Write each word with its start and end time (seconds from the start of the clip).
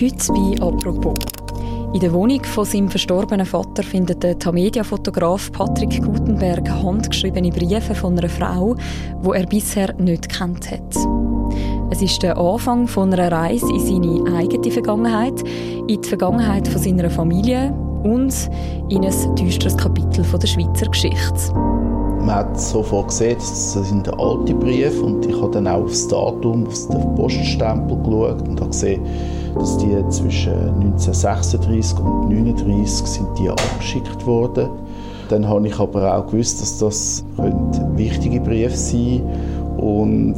Heute 0.00 0.32
bei 0.32 0.62
«Apropos». 0.64 1.14
In 1.92 1.98
der 1.98 2.12
Wohnung 2.12 2.44
von 2.44 2.64
seinem 2.64 2.88
verstorbenen 2.88 3.44
Vater 3.44 3.82
findet 3.82 4.22
der 4.22 4.38
Tamedia-Fotograf 4.38 5.50
Patrick 5.50 6.00
Gutenberg 6.00 6.70
handgeschriebene 6.70 7.50
Briefe 7.50 7.96
von 7.96 8.16
einer 8.16 8.28
Frau, 8.28 8.76
die 9.24 9.30
er 9.36 9.44
bisher 9.46 9.92
nicht 9.94 10.28
kennt 10.28 10.70
hat. 10.70 10.94
Es 11.90 12.00
ist 12.00 12.22
der 12.22 12.38
Anfang 12.38 12.86
von 12.86 13.12
einer 13.12 13.32
Reise 13.32 13.66
in 13.72 13.80
seine 13.80 14.36
eigene 14.36 14.70
Vergangenheit, 14.70 15.42
in 15.88 16.00
die 16.00 16.08
Vergangenheit 16.08 16.68
von 16.68 16.80
seiner 16.80 17.10
Familie 17.10 17.74
und 18.04 18.32
in 18.90 19.04
ein 19.04 19.34
düsteres 19.34 19.76
Kapitel 19.76 20.22
von 20.22 20.38
der 20.38 20.46
Schweizer 20.46 20.86
Geschichte. 20.86 21.52
Man 22.20 22.36
hat 22.36 22.60
sofort 22.60 23.08
gesehen, 23.08 23.36
das 23.36 23.72
sind 23.72 24.08
alte 24.20 24.54
Briefe 24.54 25.02
und 25.02 25.26
ich 25.26 25.34
habe 25.40 25.50
dann 25.50 25.66
auch 25.66 25.82
aufs 25.82 26.06
Datum, 26.06 26.68
auf 26.68 26.88
den 26.88 27.14
Poststempel 27.16 27.96
geschaut 27.96 28.46
und 28.46 28.60
habe 28.60 28.70
gesehen, 28.70 29.00
dass 29.54 29.78
die 29.78 29.96
zwischen 30.08 30.52
1936 30.52 31.98
und 31.98 32.30
1939 32.30 33.06
sind 33.06 33.28
die 33.38 33.48
abgeschickt 33.48 34.26
wurden. 34.26 34.68
Dann 35.28 35.46
habe 35.46 35.66
ich 35.68 35.78
aber 35.78 36.16
auch 36.16 36.26
gewusst, 36.26 36.60
dass 36.62 36.78
das 36.78 37.24
wichtige 37.96 38.40
Briefe 38.40 38.76
sein 38.76 39.22
und 39.76 40.36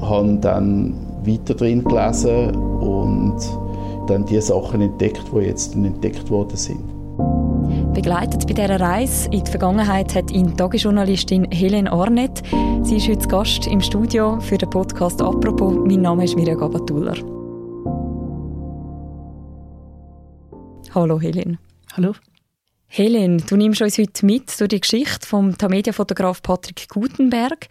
habe 0.00 0.38
dann 0.40 0.94
weiter 1.24 1.54
drin 1.54 1.84
gelesen 1.84 2.54
und 2.56 3.36
dann 4.08 4.26
die 4.26 4.40
Sachen 4.40 4.80
entdeckt, 4.80 5.22
die 5.32 5.38
jetzt 5.40 5.74
entdeckt 5.74 6.28
worden 6.30 6.56
sind. 6.56 6.80
Begleitet 7.94 8.46
bei 8.46 8.54
dieser 8.54 8.80
Reise 8.80 9.28
in 9.30 9.44
die 9.44 9.50
Vergangenheit 9.50 10.14
hat 10.14 10.30
ihn 10.30 10.56
Tagesjournalistin 10.56 11.46
Helen 11.52 11.86
Arnett. 11.86 12.42
Sie 12.82 12.96
ist 12.96 13.08
heute 13.08 13.28
Gast 13.28 13.66
im 13.66 13.80
Studio 13.80 14.40
für 14.40 14.58
den 14.58 14.70
Podcast 14.70 15.22
«Apropos». 15.22 15.74
Mein 15.86 16.00
Name 16.00 16.24
ist 16.24 16.34
Mirja 16.34 16.54
Gabatuller. 16.54 17.41
Hallo 20.94 21.18
Helen. 21.18 21.58
Hallo. 21.94 22.14
Helen, 22.86 23.42
du 23.46 23.56
nimmst 23.56 23.80
uns 23.80 23.96
heute 23.96 24.26
mit 24.26 24.60
durch 24.60 24.68
die 24.68 24.80
Geschichte 24.80 25.26
vom 25.26 25.56
Tamedia-Fotograf 25.56 26.42
Patrick 26.42 26.86
Gutenberg. 26.90 27.68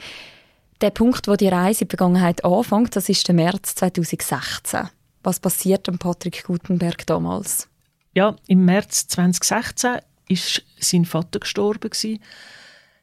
Der 0.81 0.89
Punkt, 0.89 1.28
wo 1.28 1.36
die 1.36 1.47
Reise 1.47 1.83
in 1.83 1.88
die 1.88 1.95
Vergangenheit 1.95 2.44
anfängt, 2.44 2.95
das 2.95 3.09
ist 3.09 3.28
der 3.28 3.36
März 3.36 3.75
2016. 3.75 4.89
Was 5.22 5.39
passiert 5.39 5.88
am 5.88 6.00
Patrick 6.00 6.45
Gutenberg 6.45 7.05
damals? 7.05 7.69
Ja, 8.16 8.36
im 8.47 8.66
März 8.66 9.08
2016 9.09 10.00
ist 10.28 10.63
sein 10.80 11.06
Vater 11.06 11.41
gestorben 11.41 11.91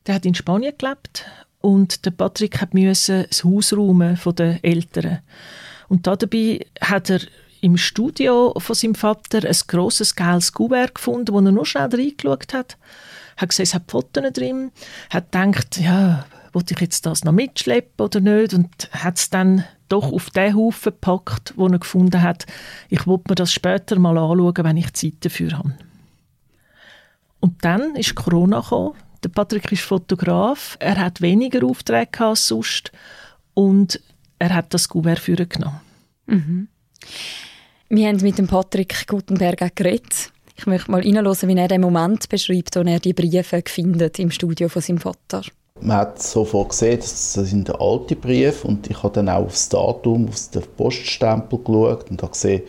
Der 0.05 0.15
hat 0.17 0.27
in 0.27 0.35
Spanien 0.35 0.75
gelebt 0.77 1.27
und 1.61 2.05
der 2.05 2.11
Patrick 2.11 2.61
hat 2.61 2.75
müssen 2.75 3.25
das 3.29 3.45
Haus 3.45 3.73
räumen 3.73 4.17
von 4.17 4.35
den 4.35 4.63
Eltern. 4.65 5.21
Und 5.89 6.09
dabei 6.09 6.67
hat 6.81 7.09
er 7.09 7.21
im 7.61 7.77
Studio 7.77 8.55
von 8.57 8.75
seinem 8.75 8.95
Vater 8.95 9.47
ein 9.47 9.57
grosses 9.67 10.15
gelbes 10.15 10.53
Kuvert 10.53 10.95
gefunden, 10.95 11.33
wo 11.33 11.41
er 11.41 11.53
nur 11.53 11.67
schnell 11.67 11.89
reingeschaut 11.91 12.55
hat. 12.55 12.77
Er 13.37 13.43
hat 13.43 13.49
gesehen, 13.51 13.65
es 13.65 13.75
hat 13.75 13.91
Fotos 13.91 14.33
drin. 14.33 14.73
Hat 15.11 15.33
gedacht, 15.33 15.79
ja, 15.79 16.27
wollte 16.53 16.75
ich 16.75 16.81
jetzt 16.81 17.07
das 17.07 17.25
noch 17.25 17.33
mitschleppen 17.33 18.05
oder 18.05 18.21
nicht? 18.21 18.55
Und 18.55 18.89
hat 18.93 19.19
es 19.19 19.31
dann 19.31 19.65
doch 19.89 20.13
auf 20.13 20.31
den 20.31 20.55
Haufen 20.55 20.93
gepackt, 20.93 21.55
wo 21.57 21.67
er 21.67 21.79
gefunden 21.79 22.23
hat, 22.23 22.47
ich 22.89 23.07
wollte 23.07 23.25
mir 23.29 23.35
das 23.37 23.53
später 23.53 23.99
mal 23.99 24.19
anschauen, 24.19 24.65
wenn 24.65 24.77
ich 24.77 24.93
Zeit 24.93 25.15
dafür 25.21 25.59
habe. 25.59 25.75
Und 27.41 27.65
dann 27.65 27.95
ist 27.97 28.15
Corona 28.15 28.61
gekommen. 28.61 28.95
Der 29.23 29.31
Patrick 29.31 29.71
ist 29.73 29.83
Fotograf. 29.83 30.77
Er 30.81 30.97
hat 30.97 31.21
weniger 31.21 31.65
Aufträge 31.65 32.25
als 32.25 32.49
sonst. 32.49 32.93
Und 33.55 34.01
er 34.39 34.55
hat 34.55 34.75
das 34.75 34.89
für 34.89 35.47
genommen. 35.47 35.81
Mhm. 36.27 36.69
Wir 37.91 38.09
haben 38.09 38.21
mit 38.21 38.37
dem 38.37 38.47
Patrick 38.47 39.07
Gutenberg 39.07 39.75
geredet. 39.75 40.31
Ich 40.59 40.67
möchte 40.67 40.91
mal 40.91 41.01
reinhören, 41.01 41.49
wie 41.49 41.57
er 41.57 41.69
den 41.69 41.81
Moment 41.81 42.29
beschreibt, 42.29 42.77
wo 42.77 42.81
er 42.81 43.01
die 43.01 43.15
Briefe 43.15 43.63
findet 43.65 44.19
im 44.19 44.31
Studio 44.31 44.69
von 44.69 44.83
seinem 44.83 44.99
Vater. 44.99 45.41
Man 45.81 45.97
hat 45.97 46.21
sofort 46.21 46.69
gesehen, 46.69 46.99
das 46.99 47.33
sind 47.33 47.81
alte 47.81 48.15
Briefe 48.15 48.69
und 48.69 48.91
ich 48.91 49.03
habe 49.03 49.15
dann 49.15 49.31
auch 49.31 49.47
aufs 49.47 49.71
Datum, 49.71 50.29
auf 50.29 50.51
den 50.51 50.65
Poststempel 50.77 51.61
geschaut 51.61 52.11
und 52.11 52.21
habe 52.21 52.33
gesehen, 52.33 52.63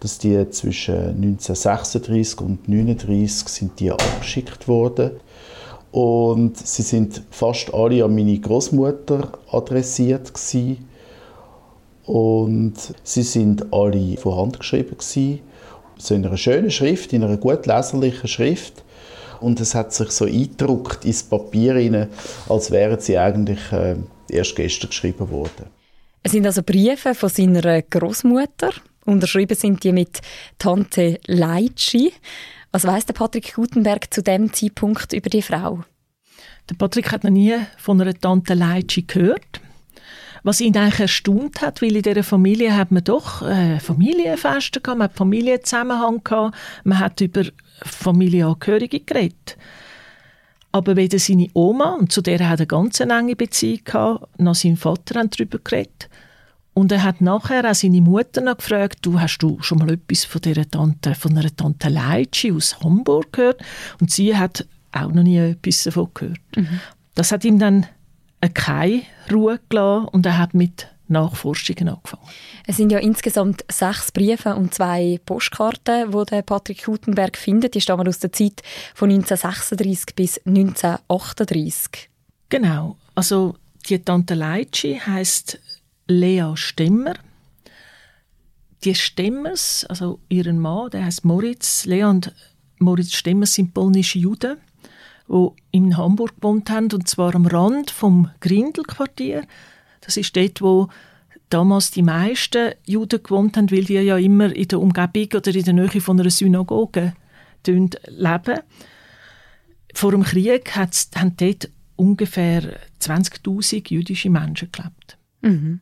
dass 0.00 0.18
die 0.18 0.50
zwischen 0.50 0.94
1936 0.94 2.38
und 2.42 2.68
1939 2.68 3.48
sind 3.48 3.80
die 3.80 3.90
abgeschickt 3.90 4.68
worden. 4.68 5.12
Und 5.92 6.58
sie 6.58 6.82
sind 6.82 7.22
fast 7.30 7.72
alle 7.72 8.04
an 8.04 8.14
meine 8.14 8.38
Großmutter 8.38 9.32
adressiert 9.50 10.34
gewesen. 10.34 10.88
Und 12.08 12.72
sie 13.02 13.22
sind 13.22 13.70
alle 13.70 14.16
von 14.16 14.34
Hand 14.34 14.60
geschrieben 14.60 14.96
gewesen. 14.96 15.40
So 15.98 16.14
in 16.14 16.24
einer 16.24 16.38
schönen 16.38 16.70
Schrift, 16.70 17.12
in 17.12 17.22
einer 17.22 17.36
gut 17.36 17.66
leserlichen 17.66 18.28
Schrift. 18.28 18.82
Und 19.40 19.60
es 19.60 19.74
hat 19.74 19.92
sich 19.92 20.10
so 20.10 20.24
eingedruckt 20.24 21.04
ins 21.04 21.22
Papier 21.22 21.74
rein, 21.74 22.08
als 22.48 22.70
wären 22.70 22.98
sie 22.98 23.18
eigentlich 23.18 23.60
äh, 23.72 23.96
erst 24.30 24.56
gestern 24.56 24.88
geschrieben 24.88 25.30
worden. 25.30 25.66
Es 26.22 26.32
sind 26.32 26.46
also 26.46 26.62
Briefe 26.62 27.14
von 27.14 27.28
seiner 27.28 27.82
Großmutter. 27.82 28.70
Unterschrieben 29.04 29.56
sind 29.56 29.84
die 29.84 29.92
mit 29.92 30.22
Tante 30.58 31.20
Leitschi. 31.26 32.14
Was 32.72 32.86
weiß 32.86 33.04
der 33.04 33.14
Patrick 33.14 33.54
Gutenberg 33.54 34.12
zu 34.12 34.22
dem 34.22 34.50
Zeitpunkt 34.50 35.12
über 35.12 35.28
die 35.28 35.42
Frau? 35.42 35.84
Der 36.70 36.74
Patrick 36.74 37.12
hat 37.12 37.24
noch 37.24 37.30
nie 37.30 37.54
von 37.76 38.00
einer 38.00 38.14
Tante 38.14 38.54
Leitschi 38.54 39.02
gehört. 39.02 39.60
Was 40.42 40.60
ihn 40.60 40.76
eigentlich 40.76 41.00
erstaunt 41.00 41.60
hat, 41.60 41.82
weil 41.82 41.96
in 41.96 42.02
dieser 42.02 42.22
Familie 42.22 42.76
hat 42.76 42.90
man 42.90 43.04
doch 43.04 43.42
äh, 43.42 43.80
Familienfeste 43.80 44.80
gehabt, 44.80 44.98
man 44.98 45.08
hat 45.08 45.16
Familienzusammenhang 45.16 46.22
gehabt, 46.22 46.56
man 46.84 46.98
hat 46.98 47.20
über 47.20 47.44
Familienangehörige 47.82 49.00
geredet. 49.00 49.56
Aber 50.70 50.96
weder 50.96 51.18
seine 51.18 51.48
Oma, 51.54 51.94
und 51.94 52.12
zu 52.12 52.20
der 52.20 52.38
hat 52.40 52.60
er 52.60 52.64
eine 52.64 52.66
ganz 52.66 53.00
enge 53.00 53.36
Beziehung 53.36 53.80
gehabt, 53.84 54.40
noch 54.40 54.54
sein 54.54 54.76
Vater 54.76 55.18
haben 55.18 55.30
darüber 55.30 55.58
geredet. 55.58 56.08
Und 56.74 56.92
er 56.92 57.02
hat 57.02 57.20
nachher 57.20 57.68
auch 57.68 57.74
seine 57.74 58.00
Mutter 58.00 58.40
noch 58.40 58.58
gefragt, 58.58 58.98
du 59.02 59.18
hast 59.18 59.38
du 59.38 59.58
schon 59.60 59.78
mal 59.78 59.90
etwas 59.90 60.24
von 60.24 60.40
dieser 60.40 60.70
Tante, 60.70 61.14
von 61.16 61.36
einer 61.36 61.54
Tante 61.54 61.88
Leitschi 61.88 62.52
aus 62.52 62.78
Hamburg 62.80 63.32
gehört? 63.32 63.60
Und 64.00 64.12
sie 64.12 64.36
hat 64.36 64.64
auch 64.92 65.10
noch 65.10 65.24
nie 65.24 65.38
etwas 65.38 65.82
davon 65.82 66.10
gehört. 66.14 66.38
Mhm. 66.54 66.80
Das 67.16 67.32
hat 67.32 67.44
ihm 67.44 67.58
dann 67.58 67.86
keine 68.46 69.02
Ruhe 69.32 69.60
gelassen 69.68 70.08
und 70.08 70.26
er 70.26 70.38
hat 70.38 70.54
mit 70.54 70.88
Nachforschungen 71.08 71.88
angefangen. 71.88 72.22
Es 72.66 72.76
sind 72.76 72.92
ja 72.92 72.98
insgesamt 72.98 73.64
sechs 73.70 74.12
Briefe 74.12 74.54
und 74.54 74.74
zwei 74.74 75.18
Postkarten, 75.24 76.10
die 76.10 76.24
der 76.26 76.42
Patrick 76.42 76.84
Gutenberg 76.84 77.36
findet. 77.36 77.74
Die 77.74 77.80
stammen 77.80 78.06
aus 78.06 78.18
der 78.18 78.32
Zeit 78.32 78.62
von 78.94 79.10
1936 79.10 80.14
bis 80.14 80.38
1938. 80.46 82.10
Genau. 82.50 82.96
Also 83.14 83.56
die 83.88 83.98
Tante 83.98 84.34
Leitschi 84.34 84.96
heißt 84.98 85.58
Lea 86.06 86.52
Stemmer. 86.54 87.14
Die 88.84 88.94
Stemmers, 88.94 89.84
also 89.88 90.20
ihren 90.28 90.60
Mann, 90.60 90.90
der 90.90 91.06
heißt 91.06 91.24
Moritz. 91.24 91.84
Lea 91.84 92.04
und 92.04 92.32
Moritz 92.78 93.14
Stemmers 93.14 93.54
sind 93.54 93.74
polnische 93.74 94.18
Juden 94.18 94.58
die 95.28 95.48
in 95.70 95.96
Hamburg 95.96 96.36
gewohnt 96.36 96.70
haben, 96.70 96.90
und 96.92 97.08
zwar 97.08 97.34
am 97.34 97.46
Rand 97.46 97.90
vom 97.90 98.30
Grindelquartier. 98.40 99.44
Das 100.00 100.16
ist 100.16 100.34
dort, 100.36 100.62
wo 100.62 100.88
damals 101.50 101.90
die 101.90 102.02
meisten 102.02 102.72
Juden 102.84 103.22
gewohnt 103.22 103.56
haben, 103.56 103.70
weil 103.70 103.84
die 103.84 103.94
ja 103.94 104.16
immer 104.16 104.54
in 104.54 104.68
der 104.68 104.80
Umgebung 104.80 105.28
oder 105.34 105.54
in 105.54 105.64
der 105.64 105.74
Nähe 105.74 106.00
von 106.00 106.20
einer 106.20 106.30
Synagoge 106.30 107.14
leben. 107.66 108.60
Vor 109.94 110.12
dem 110.12 110.22
Krieg 110.22 110.74
haben 110.76 111.36
dort 111.36 111.70
ungefähr 111.96 112.78
20.000 113.00 113.90
jüdische 113.90 114.30
Menschen 114.30 114.70
gelebt. 114.72 115.18
Mhm. 115.42 115.80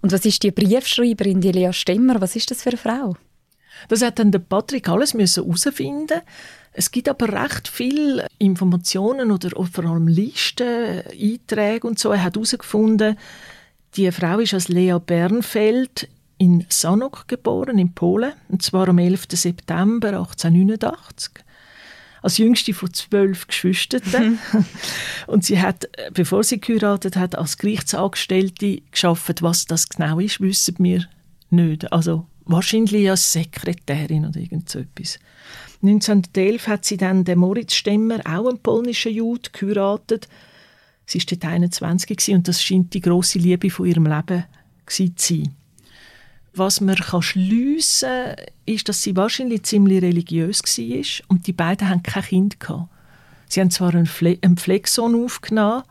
Und 0.00 0.12
was 0.12 0.24
ist 0.24 0.42
die 0.42 0.50
Briefschreiberin, 0.50 1.40
die 1.40 1.52
Lea 1.52 1.72
Stemmer? 1.72 2.20
Was 2.20 2.36
ist 2.36 2.50
das 2.50 2.62
für 2.62 2.70
eine 2.70 2.78
Frau? 2.78 3.16
Das 3.88 4.02
hat 4.02 4.18
dann 4.18 4.30
der 4.30 4.38
Patrick 4.38 4.88
alles 4.88 5.14
herausfinden 5.14 6.20
es 6.76 6.90
gibt 6.90 7.08
aber 7.08 7.32
recht 7.32 7.68
viele 7.68 8.26
Informationen 8.38 9.30
oder 9.30 9.50
vor 9.64 9.84
allem 9.84 10.08
Listen, 10.08 11.02
Einträge 11.10 11.86
und 11.86 11.98
so. 11.98 12.10
Er 12.10 12.24
hat 12.24 12.34
herausgefunden, 12.34 13.16
die 13.96 14.10
Frau 14.10 14.40
ist 14.40 14.54
als 14.54 14.68
Lea 14.68 14.98
Bernfeld 15.04 16.08
in 16.36 16.66
Sanok 16.68 17.28
geboren, 17.28 17.78
in 17.78 17.94
Polen, 17.94 18.32
und 18.48 18.60
zwar 18.60 18.88
am 18.88 18.98
11. 18.98 19.26
September 19.30 20.08
1889 20.08 21.44
als 22.22 22.38
jüngste 22.38 22.72
von 22.72 22.92
zwölf 22.92 23.46
Geschwistern. 23.46 24.38
und 25.26 25.44
sie 25.44 25.60
hat, 25.60 25.86
bevor 26.14 26.42
sie 26.42 26.58
geheiratet 26.58 27.16
hat, 27.16 27.36
als 27.36 27.58
Gerichtsangestellte 27.58 28.80
geschafft. 28.90 29.42
Was 29.42 29.66
das 29.66 29.90
genau 29.90 30.18
ist, 30.18 30.40
wissen 30.40 30.76
wir 30.78 31.04
nicht. 31.50 31.92
Also 31.92 32.26
wahrscheinlich 32.46 33.10
als 33.10 33.32
Sekretärin 33.32 34.26
oder 34.26 34.40
irgend 34.40 34.68
so 34.68 34.80
etwas. 34.80 35.18
1911 35.82 36.66
hat 36.66 36.84
sie 36.84 36.96
dann 36.96 37.24
den 37.24 37.38
Moritz 37.38 37.74
Stemmer, 37.74 38.20
auch 38.24 38.48
einen 38.48 38.58
polnischen 38.58 39.12
Jude, 39.12 39.50
geheiratet. 39.52 40.28
Sie 41.06 41.18
war 41.18 41.26
dort 41.30 41.44
21 41.44 42.34
und 42.34 42.48
das 42.48 42.62
scheint 42.62 42.94
die 42.94 43.00
grosse 43.00 43.38
Liebe 43.38 43.68
von 43.70 43.86
ihrem 43.86 44.06
Leben 44.06 44.44
zu 44.86 45.10
sein. 45.16 45.54
Was 46.54 46.80
man 46.80 46.94
kann 46.94 47.20
schliessen 47.20 48.08
kann, 48.08 48.46
ist, 48.64 48.88
dass 48.88 49.02
sie 49.02 49.16
wahrscheinlich 49.16 49.64
ziemlich 49.64 50.02
religiös 50.02 50.62
war 50.62 51.28
und 51.28 51.46
die 51.46 51.52
beiden 51.52 51.88
haben 51.88 52.02
kein 52.02 52.22
Kind. 52.22 52.56
Sie 53.48 53.60
haben 53.60 53.70
zwar 53.70 53.94
einen, 53.94 54.06
Pfle 54.06 54.38
einen 54.40 54.56
Pflegesohn 54.56 55.22
aufgenommen, 55.22 55.82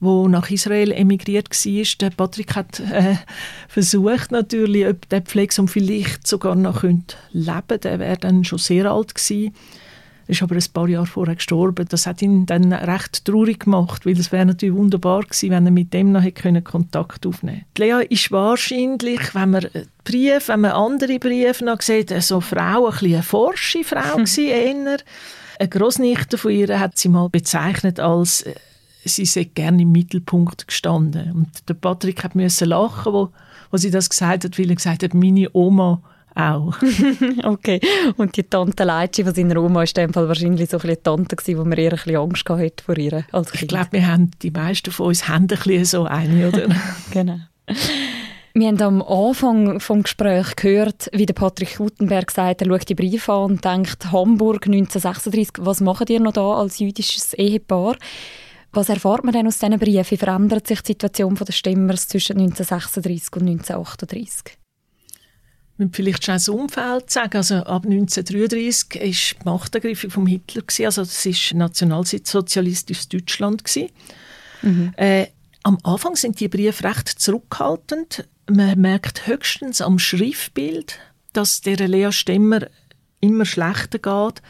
wo 0.00 0.28
nach 0.28 0.50
Israel 0.50 0.92
emigriert 0.92 1.50
war. 1.50 1.84
Der 2.00 2.10
Patrick 2.10 2.56
hat 2.56 2.80
äh, 2.80 3.16
versucht 3.68 4.32
natürlich, 4.32 4.86
ob 4.86 5.08
der 5.08 5.22
Pflegesohn 5.22 5.68
vielleicht 5.68 6.26
sogar 6.26 6.54
noch 6.54 6.82
leben 6.82 7.04
könnte. 7.32 7.78
Der 7.78 7.98
wäre 7.98 8.16
dann 8.16 8.44
schon 8.44 8.58
sehr 8.58 8.90
alt 8.90 9.14
gewesen 9.14 9.54
ist 10.30 10.42
aber 10.42 10.54
ein 10.54 10.64
paar 10.72 10.88
Jahre 10.88 11.06
vorher 11.06 11.34
gestorben. 11.34 11.86
Das 11.88 12.06
hat 12.06 12.22
ihn 12.22 12.46
dann 12.46 12.72
recht 12.72 13.24
traurig 13.24 13.60
gemacht, 13.60 14.06
weil 14.06 14.18
es 14.18 14.32
wäre 14.32 14.46
natürlich 14.46 14.74
wunderbar 14.74 15.22
gewesen, 15.22 15.50
wenn 15.50 15.66
er 15.66 15.72
mit 15.72 15.92
dem 15.92 16.12
noch 16.12 16.22
hätte 16.22 16.62
Kontakt 16.62 17.26
aufnehmen 17.26 17.64
konnte. 17.76 17.92
Lea 17.92 18.06
ist 18.08 18.30
wahrscheinlich, 18.30 19.34
wenn 19.34 19.50
man 19.50 19.66
Briefe, 20.04 20.52
wenn 20.52 20.60
man 20.60 20.72
andere 20.72 21.18
Briefe 21.18 21.64
noch 21.64 21.80
sieht, 21.80 22.10
so 22.22 22.40
Frau, 22.40 22.86
ein 22.86 22.92
bisschen 22.92 23.14
eine 23.14 23.22
forsche 23.22 23.84
Frau 23.84 24.16
hm. 24.16 24.24
gewesen, 24.24 24.48
eher. 24.48 24.98
Eine 25.58 25.68
Großnichte 25.68 26.38
von 26.38 26.52
ihr 26.52 26.80
hat 26.80 26.96
sie 26.96 27.10
mal 27.10 27.28
bezeichnet 27.28 28.00
als 28.00 28.42
äh, 28.42 28.54
sie 29.04 29.24
sei 29.24 29.44
gerne 29.44 29.82
im 29.82 29.92
Mittelpunkt 29.92 30.66
gestanden. 30.66 31.32
Und 31.32 31.68
der 31.68 31.74
Patrick 31.74 32.24
hat 32.24 32.34
müssen 32.34 32.68
lachen, 32.68 33.12
wo, 33.12 33.30
wo 33.70 33.76
sie 33.76 33.90
das 33.90 34.10
gesagt 34.10 34.44
hat, 34.44 34.58
weil 34.58 34.70
er 34.70 34.76
gesagt 34.76 35.02
hat, 35.02 35.14
meine 35.14 35.48
Oma 35.52 36.02
auch. 36.34 36.76
okay. 37.44 37.80
Und 38.16 38.36
die 38.36 38.44
Tante 38.44 38.84
Leitschi 38.84 39.24
von 39.24 39.34
seiner 39.34 39.60
Oma 39.60 39.80
war 39.80 39.82
in 39.82 39.94
dem 39.94 40.12
Fall 40.12 40.28
wahrscheinlich 40.28 40.70
so 40.70 40.78
ein 40.78 40.84
eine 40.84 41.02
Tante, 41.02 41.36
gewesen, 41.36 41.58
wo 41.58 41.64
man 41.64 41.78
eher 41.78 41.92
ein 41.92 41.96
bisschen 41.96 42.16
Angst 42.16 42.48
hatte 42.48 42.84
vor 42.84 42.96
ihr 42.98 43.24
als 43.32 43.50
Kind. 43.50 43.62
Ich 43.62 43.68
glaube, 43.68 43.92
wir 43.92 44.06
haben, 44.06 44.30
die 44.42 44.50
meisten 44.50 44.90
von 44.90 45.06
uns 45.06 45.28
haben 45.28 45.44
ein 45.44 45.48
bisschen 45.48 45.84
so 45.84 46.04
eine, 46.04 46.48
oder? 46.48 46.68
genau. 47.10 47.38
Wir 48.52 48.66
haben 48.66 48.82
am 48.82 49.02
Anfang 49.02 49.78
des 49.78 50.02
Gesprächs 50.02 50.56
gehört, 50.56 51.08
wie 51.12 51.26
der 51.26 51.34
Patrick 51.34 51.76
Gutenberg 51.76 52.30
sagt, 52.30 52.62
er 52.62 52.68
schaut 52.68 52.88
die 52.88 52.96
Briefe 52.96 53.32
an 53.32 53.52
und 53.52 53.64
denkt, 53.64 54.10
Hamburg 54.10 54.66
1936, 54.66 55.64
was 55.64 55.80
macht 55.80 56.10
ihr 56.10 56.20
noch 56.20 56.32
da 56.32 56.54
als 56.54 56.80
jüdisches 56.80 57.32
Ehepaar? 57.34 57.96
Was 58.72 58.88
erfahrt 58.88 59.24
man 59.24 59.32
denn 59.32 59.46
aus 59.46 59.58
diesen 59.58 59.78
Briefen? 59.78 60.10
Wie 60.10 60.16
verändert 60.16 60.66
sich 60.66 60.80
die 60.82 60.92
Situation 60.92 61.34
der 61.34 61.52
Stimmers 61.52 62.08
zwischen 62.08 62.38
1936 62.38 63.32
und 63.36 63.48
1938? 63.48 64.60
müssen 65.80 65.92
vielleicht 65.92 66.24
schon 66.24 66.34
das 66.36 66.48
Umfeld 66.48 67.10
sagen. 67.10 67.36
Also 67.36 67.56
ab 67.56 67.84
1933 67.84 69.00
war 69.00 69.02
die 69.02 69.44
Machtergreifung 69.44 70.10
von 70.10 70.26
Hitler. 70.26 70.62
Gewesen. 70.62 70.84
Also 70.84 71.02
das 71.02 71.26
war 71.26 71.58
nationalsozialistisches 71.58 73.08
Deutschland. 73.08 73.64
Mhm. 74.62 74.92
Äh, 74.96 75.26
am 75.62 75.78
Anfang 75.82 76.16
sind 76.16 76.38
die 76.40 76.48
Briefe 76.48 76.84
recht 76.84 77.08
zurückhaltend. 77.08 78.28
Man 78.48 78.80
merkt 78.80 79.26
höchstens 79.26 79.80
am 79.80 79.98
Schriftbild, 79.98 80.98
dass 81.32 81.60
der 81.60 81.76
Lea 81.88 82.12
Stemmer 82.12 82.66
immer 83.20 83.44
schlechter 83.44 83.98
geht. 83.98 84.42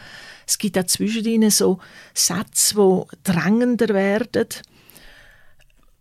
Es 0.51 0.59
gibt 0.59 0.77
auch 0.77 0.85
zwischen 0.85 1.25
ihnen 1.27 1.51
so 1.51 1.79
Sätze, 2.13 2.75
die 2.75 3.17
drängender 3.23 3.89
werden. 3.95 4.49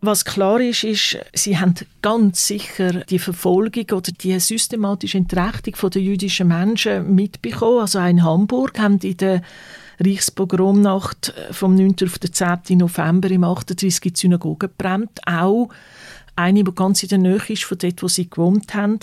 Was 0.01 0.25
klar 0.25 0.59
ist, 0.59 0.83
ist, 0.83 1.19
sie 1.33 1.59
haben 1.59 1.75
ganz 2.01 2.47
sicher 2.47 3.01
die 3.03 3.19
Verfolgung 3.19 3.85
oder 3.91 4.11
die 4.11 4.39
systematische 4.39 5.19
Entrechtung 5.19 5.91
der 5.91 6.01
jüdischen 6.01 6.47
Menschen 6.47 7.13
mitbekommen. 7.13 7.81
Also 7.81 7.99
in 7.99 8.23
Hamburg 8.23 8.79
haben 8.79 8.97
in 8.99 9.17
der 9.17 9.43
Reichspogromnacht 9.99 11.31
vom 11.51 11.75
9. 11.75 11.95
auf 12.05 12.17
den 12.17 12.33
10. 12.33 12.77
November 12.79 13.29
im 13.29 13.43
38 13.43 14.13
die 14.13 14.19
Synagoge 14.19 14.69
gebrannt. 14.69 15.19
Auch 15.27 15.69
eine, 16.35 16.63
die 16.63 16.73
ganz 16.73 17.03
in 17.03 17.09
der 17.09 17.17
Nähe 17.19 17.41
ist 17.49 17.65
von 17.65 17.77
dort, 17.77 18.01
wo 18.01 18.07
sie 18.07 18.27
gewohnt 18.27 18.73
haben. 18.73 18.99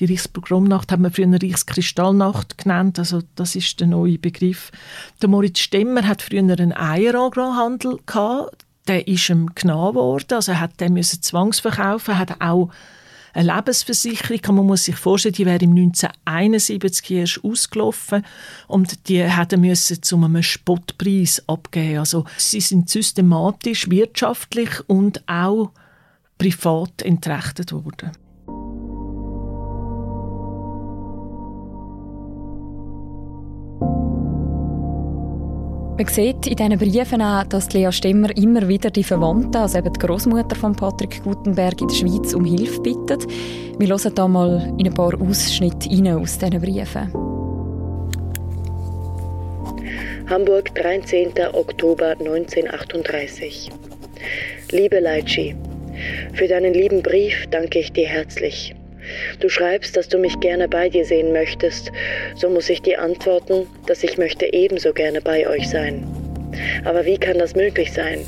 Die 0.00 0.06
Reichspogromnacht 0.06 0.90
haben 0.90 1.02
wir 1.02 1.10
früher 1.10 1.30
Reichskristallnacht 1.30 2.58
genannt, 2.58 2.98
also 2.98 3.20
das 3.36 3.54
ist 3.54 3.78
der 3.80 3.86
neue 3.86 4.18
Begriff. 4.18 4.72
Der 5.20 5.28
Moritz 5.28 5.60
Stemmer 5.60 6.06
hat 6.06 6.22
früher 6.22 6.40
einen 6.40 6.72
Eierangrohandel 6.72 7.98
gehabt 8.06 8.64
der 8.90 9.06
ist 9.06 9.28
ihm 9.28 9.54
genommen 9.54 9.94
worden, 9.94 10.34
also 10.34 10.52
er 10.52 10.60
hat 10.60 10.80
den 10.80 10.94
müssen 10.94 11.22
zwangsverkaufen, 11.22 12.18
hat 12.18 12.40
auch 12.40 12.70
eine 13.32 13.54
Lebensversicherung, 13.54 14.56
man 14.56 14.66
muss 14.66 14.84
sich 14.84 14.96
vorstellen, 14.96 15.34
die 15.34 15.46
wäre 15.46 15.62
im 15.62 15.76
1971 15.76 17.10
erst 17.12 17.44
ausgelaufen 17.44 18.24
und 18.66 19.08
die 19.08 19.24
hat 19.24 19.52
er 19.52 19.58
müssen 19.58 20.02
zu 20.02 20.16
einem 20.16 20.42
Spottpreis 20.42 21.40
abgeben. 21.46 21.98
Also 21.98 22.24
sie 22.36 22.60
sind 22.60 22.88
systematisch, 22.88 23.88
wirtschaftlich 23.88 24.70
und 24.88 25.22
auch 25.28 25.70
privat 26.38 27.02
entrechtet 27.02 27.70
worden. 27.70 28.10
Man 36.00 36.08
sieht 36.08 36.46
in 36.46 36.56
diesen 36.56 36.78
Briefen 36.78 37.20
auch, 37.20 37.44
dass 37.44 37.74
Lea 37.74 37.92
Stemmer 37.92 38.34
immer 38.34 38.66
wieder 38.66 38.88
die 38.88 39.04
Verwandten, 39.04 39.56
also 39.56 39.76
eben 39.76 39.92
die 39.92 39.98
Großmutter 39.98 40.56
von 40.56 40.74
Patrick 40.74 41.22
Gutenberg 41.22 41.78
in 41.78 41.88
der 41.88 41.94
Schweiz 41.94 42.32
um 42.32 42.46
Hilfe 42.46 42.80
bittet. 42.80 43.26
Wir 43.78 43.88
hören 43.88 44.14
da 44.14 44.26
mal 44.26 44.74
in 44.78 44.86
ein 44.86 44.94
paar 44.94 45.12
Ausschnitte 45.20 45.90
aus 46.16 46.38
diesen 46.38 46.58
Briefen. 46.58 47.12
Hamburg, 50.30 50.74
13. 50.74 51.34
Oktober 51.52 52.16
1938. 52.18 53.68
Liebe 54.70 55.00
Leitschi, 55.00 55.54
für 56.32 56.48
deinen 56.48 56.72
lieben 56.72 57.02
Brief 57.02 57.46
danke 57.50 57.80
ich 57.80 57.92
dir 57.92 58.06
herzlich. 58.08 58.74
Du 59.40 59.48
schreibst, 59.48 59.96
dass 59.96 60.08
du 60.08 60.18
mich 60.18 60.38
gerne 60.40 60.68
bei 60.68 60.88
dir 60.88 61.04
sehen 61.04 61.32
möchtest, 61.32 61.90
so 62.34 62.48
muss 62.50 62.68
ich 62.68 62.82
dir 62.82 63.00
antworten, 63.00 63.66
dass 63.86 64.02
ich 64.02 64.18
möchte 64.18 64.52
ebenso 64.52 64.92
gerne 64.92 65.20
bei 65.20 65.46
euch 65.48 65.68
sein. 65.68 66.06
Aber 66.84 67.04
wie 67.04 67.18
kann 67.18 67.38
das 67.38 67.54
möglich 67.54 67.92
sein? 67.92 68.26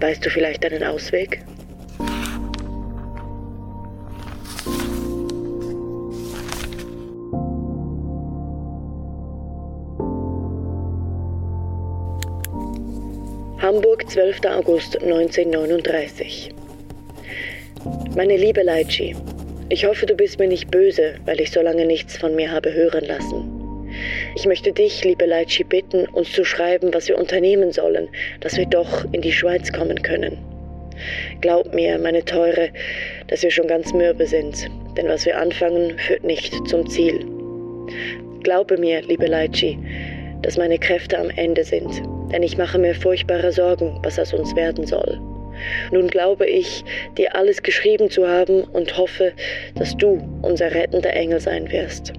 Weißt 0.00 0.24
du 0.24 0.30
vielleicht 0.30 0.64
einen 0.64 0.84
Ausweg? 0.84 1.40
Hamburg, 13.60 14.08
12. 14.08 14.46
August 14.46 15.02
1939. 15.02 16.54
Meine 18.16 18.36
liebe 18.36 18.62
Leitschi, 18.62 19.14
ich 19.70 19.84
hoffe, 19.84 20.06
du 20.06 20.14
bist 20.14 20.38
mir 20.38 20.48
nicht 20.48 20.70
böse, 20.70 21.16
weil 21.26 21.40
ich 21.40 21.50
so 21.50 21.60
lange 21.60 21.84
nichts 21.84 22.16
von 22.16 22.34
mir 22.34 22.50
habe 22.50 22.72
hören 22.72 23.04
lassen. 23.04 23.88
Ich 24.34 24.46
möchte 24.46 24.72
dich, 24.72 25.04
liebe 25.04 25.26
Leitschi, 25.26 25.64
bitten, 25.64 26.06
uns 26.06 26.32
zu 26.32 26.44
schreiben, 26.44 26.94
was 26.94 27.08
wir 27.08 27.18
unternehmen 27.18 27.72
sollen, 27.72 28.08
dass 28.40 28.56
wir 28.56 28.66
doch 28.66 29.04
in 29.12 29.20
die 29.20 29.32
Schweiz 29.32 29.72
kommen 29.72 30.02
können. 30.02 30.38
Glaub 31.40 31.74
mir, 31.74 31.98
meine 31.98 32.24
Teure, 32.24 32.70
dass 33.28 33.42
wir 33.42 33.50
schon 33.50 33.66
ganz 33.66 33.92
mürbe 33.92 34.26
sind, 34.26 34.68
denn 34.96 35.08
was 35.08 35.26
wir 35.26 35.38
anfangen, 35.38 35.98
führt 35.98 36.24
nicht 36.24 36.54
zum 36.66 36.88
Ziel. 36.88 37.24
Glaube 38.42 38.78
mir, 38.78 39.02
liebe 39.02 39.26
Leitschi, 39.26 39.78
dass 40.42 40.56
meine 40.56 40.78
Kräfte 40.78 41.18
am 41.18 41.30
Ende 41.30 41.64
sind, 41.64 42.02
denn 42.32 42.42
ich 42.42 42.56
mache 42.56 42.78
mir 42.78 42.94
furchtbare 42.94 43.52
Sorgen, 43.52 43.98
was 44.02 44.18
aus 44.18 44.32
uns 44.32 44.54
werden 44.56 44.86
soll. 44.86 45.20
Nun 45.90 46.08
glaube 46.08 46.46
ich, 46.46 46.84
dir 47.16 47.34
alles 47.34 47.62
geschrieben 47.62 48.10
zu 48.10 48.28
haben 48.28 48.64
und 48.64 48.96
hoffe, 48.96 49.32
dass 49.74 49.96
du 49.96 50.22
unser 50.42 50.74
rettender 50.74 51.12
Engel 51.12 51.40
sein 51.40 51.70
wirst. 51.70 52.12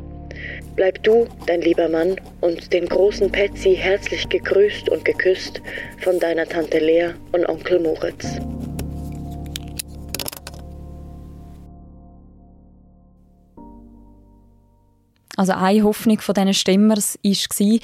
Bleib 0.75 1.03
du, 1.03 1.27
dein 1.45 1.61
lieber 1.61 1.89
Mann, 1.89 2.15
und 2.41 2.71
den 2.71 2.87
großen 2.87 3.31
Patsy 3.31 3.75
herzlich 3.75 4.29
gegrüßt 4.29 4.89
und 4.89 5.03
geküsst 5.03 5.61
von 5.97 6.19
deiner 6.19 6.45
Tante 6.45 6.79
Lea 6.79 7.09
und 7.33 7.47
Onkel 7.47 7.79
Moritz. 7.79 8.39
Also 15.39 15.53
eine 15.53 15.83
Hoffnung 15.85 16.19
von 16.19 16.35
diesen 16.35 16.53
Stimmers 16.53 17.17
war, 17.23 17.79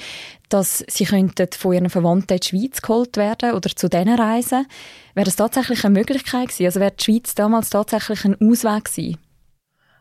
dass 0.50 0.84
sie 0.88 1.06
von 1.06 1.72
ihren 1.72 1.88
Verwandten 1.88 2.34
in 2.34 2.40
die 2.40 2.46
Schweiz 2.46 2.82
geholt 2.82 3.16
werden 3.16 3.52
oder 3.52 3.70
zu 3.74 3.88
denen 3.88 4.20
reisen. 4.20 4.66
Wäre 5.14 5.24
das 5.24 5.36
tatsächlich 5.36 5.82
eine 5.82 5.98
Möglichkeit 5.98 6.48
gewesen? 6.48 6.66
Also 6.66 6.80
wäre 6.80 6.92
die 6.92 7.02
Schweiz 7.02 7.34
damals 7.34 7.70
tatsächlich 7.70 8.26
ein 8.26 8.34
Ausweg 8.42 8.84
gewesen? 8.84 9.16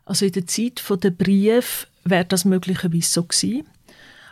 Also 0.04 0.26
in 0.26 0.34
der 0.34 0.46
Zeit 0.48 0.84
der 1.02 1.12
Brief 1.12 1.88
wäre 2.04 2.26
das 2.26 2.44
möglicherweise 2.44 3.10
so 3.10 3.24
gewesen. 3.24 3.64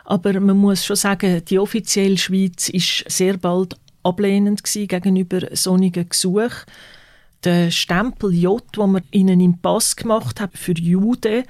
Aber 0.04 0.38
man 0.38 0.58
muss 0.58 0.84
schon 0.84 0.96
sagen, 0.96 1.42
die 1.46 1.58
offizielle 1.58 2.18
Schweiz 2.18 2.68
ist 2.68 3.10
sehr 3.10 3.38
bald 3.38 3.74
ablehnend 4.02 4.62
gegenüber 4.64 5.48
sonnigen 5.52 6.10
Gesuchen. 6.10 6.50
Der 7.44 7.70
Stempel 7.70 8.32
J, 8.32 8.62
den 8.74 8.92
man 8.92 9.02
ihnen 9.10 9.40
im 9.40 9.58
Pass 9.58 9.96
gemacht 9.96 10.40
hat 10.40 10.56
für 10.56 10.72
Juden, 10.72 11.44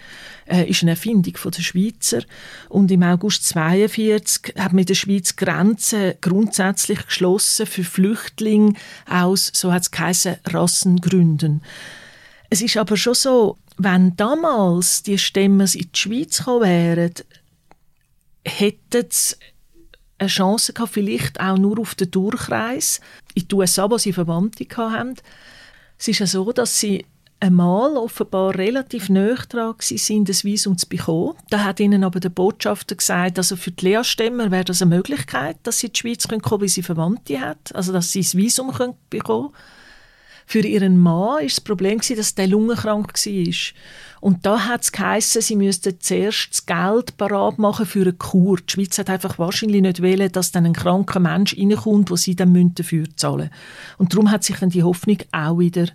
äh, 0.47 0.69
ist 0.69 0.83
eine 0.83 0.93
Erfindung 0.93 1.35
der 1.45 1.63
Schweizer. 1.63 2.23
Und 2.69 2.91
im 2.91 3.05
August 3.05 3.47
42 3.47 4.55
hat 4.59 4.73
man 4.73 4.85
der 4.85 4.95
Schweiz 4.95 5.37
Grenzen 5.37 6.15
grundsätzlich 6.21 7.07
geschlossen 7.07 7.67
für 7.67 7.85
Flüchtlinge 7.85 8.75
aus, 9.09 9.53
so 9.55 9.73
hat 9.73 9.83
es 9.83 9.91
geheißen, 9.93 10.37
Rassengründen. 10.47 11.63
Es 12.51 12.61
ist 12.61 12.77
aber 12.77 12.97
schon 12.97 13.15
so, 13.15 13.59
wenn 13.77 14.17
damals 14.17 15.03
die 15.03 15.19
Stemmers 15.19 15.75
in 15.75 15.91
die 15.93 15.99
Schweiz 15.99 16.39
gekommen 16.39 16.63
wären, 16.63 17.15
hätten 18.45 19.07
sie 19.11 19.37
eine 20.19 20.29
Chance 20.29 20.73
gehabt, 20.73 20.93
vielleicht 20.93 21.41
auch 21.41 21.59
nur 21.59 21.79
auf 21.79 21.95
den 21.95 22.11
Durchreis 22.11 23.01
in 23.35 23.49
die 23.49 23.55
USA, 23.55 23.91
wo 23.91 23.99
sie 23.99 24.13
Verwandte 24.13 24.67
hatten. 24.77 25.17
Es 26.05 26.09
ist 26.09 26.19
ja 26.19 26.27
so, 26.27 26.53
dass 26.53 26.79
sie 26.79 27.07
einmal 27.41 27.97
offenbar 27.97 28.55
relativ 28.57 29.09
nahe 29.09 29.37
dran 29.49 29.75
sind, 29.81 30.29
ein 30.29 30.37
Visum 30.43 30.77
zu 30.77 30.87
bekommen. 30.87 31.33
Da 31.49 31.65
hat 31.65 31.81
ihnen 31.81 32.05
aber 32.05 32.21
der 32.21 32.29
Botschafter 32.29 32.95
gesagt, 32.95 33.39
also 33.39 33.57
für 33.57 33.71
die 33.71 33.87
Lehrstämmer 33.87 34.51
wäre 34.51 34.65
das 34.65 34.83
eine 34.83 34.95
Möglichkeit, 34.97 35.57
dass 35.63 35.79
sie 35.79 35.87
in 35.87 35.95
die 35.95 36.01
Schweiz 36.01 36.29
kommen 36.29 36.43
können, 36.43 36.61
weil 36.61 36.69
sie 36.69 36.83
Verwandte 36.83 37.41
hat, 37.41 37.75
also 37.75 37.91
dass 37.95 38.13
sie 38.13 38.21
das 38.21 38.37
Visum 38.37 38.71
können 38.71 38.97
bekommen 39.09 39.55
Für 40.47 40.61
ihren 40.61 40.99
Mann 40.99 41.15
war 41.15 41.43
das 41.43 41.61
Problem, 41.61 42.01
dass 42.01 42.35
der 42.35 42.47
lungenkrank 42.49 43.13
war. 43.15 43.55
Und 44.21 44.47
da 44.47 44.67
hat 44.67 44.83
es 44.83 44.93
sie 45.33 45.57
müssten 45.57 46.01
zuerst 46.01 46.49
das 46.51 46.67
Geld 46.67 47.17
parat 47.17 47.59
machen 47.59 47.87
für 47.87 48.03
eine 48.03 48.13
Kur. 48.15 48.57
Die 48.59 48.73
Schweiz 48.73 48.97
hat 48.99 49.11
einfach 49.11 49.39
wahrscheinlich 49.39 49.83
nicht 49.83 50.03
wollen, 50.03 50.33
dass 50.33 50.53
dann 50.53 50.67
ein 50.67 50.73
kranker 50.73 51.21
Mensch 51.21 51.57
reinkommt, 51.57 52.11
wo 52.11 52.17
sie 52.17 52.35
dann 52.35 52.73
dafür 52.75 53.05
zahlen 53.17 53.37
müssen. 53.37 53.51
Und 53.99 54.13
darum 54.13 54.31
hat 54.31 54.45
sich 54.45 54.57
dann 54.57 54.71
die 54.71 54.83
Hoffnung 54.83 55.19
auch 55.33 55.59
wieder 55.59 55.89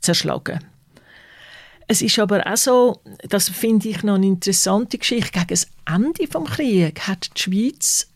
zerschlagen. 0.00 0.60
Es 1.90 2.02
ist 2.02 2.18
aber 2.18 2.46
auch 2.46 2.56
so, 2.56 3.00
das 3.28 3.48
finde 3.48 3.88
ich 3.88 4.02
noch 4.02 4.16
eine 4.16 4.26
interessante 4.26 4.98
Geschichte, 4.98 5.32
gegen 5.32 5.46
das 5.48 5.66
Ende 5.86 6.26
des 6.26 6.50
Krieges 6.50 7.08
hat 7.08 7.30
die 7.34 7.42
Schweiz 7.42 8.08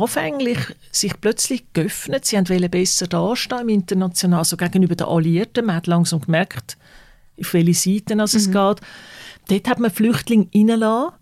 anfänglich 0.00 0.58
sich 0.90 1.20
plötzlich 1.20 1.64
geöffnet. 1.72 2.24
Sie 2.24 2.36
wollten 2.36 2.70
besser 2.70 3.06
dastehen 3.06 3.60
im 3.62 3.68
International, 3.68 4.40
also 4.40 4.56
gegenüber 4.56 4.94
den 4.94 5.06
Alliierten. 5.06 5.66
Man 5.66 5.76
hat 5.76 5.86
langsam 5.86 6.20
gemerkt, 6.20 6.76
auf 7.40 7.54
welche 7.54 7.74
Seiten 7.74 8.20
es 8.20 8.48
mhm. 8.48 8.52
geht. 8.52 8.80
Dort 9.48 9.68
hat 9.68 9.80
man 9.80 9.90
Flüchtlinge 9.90 10.48
reingelassen. 10.54 11.14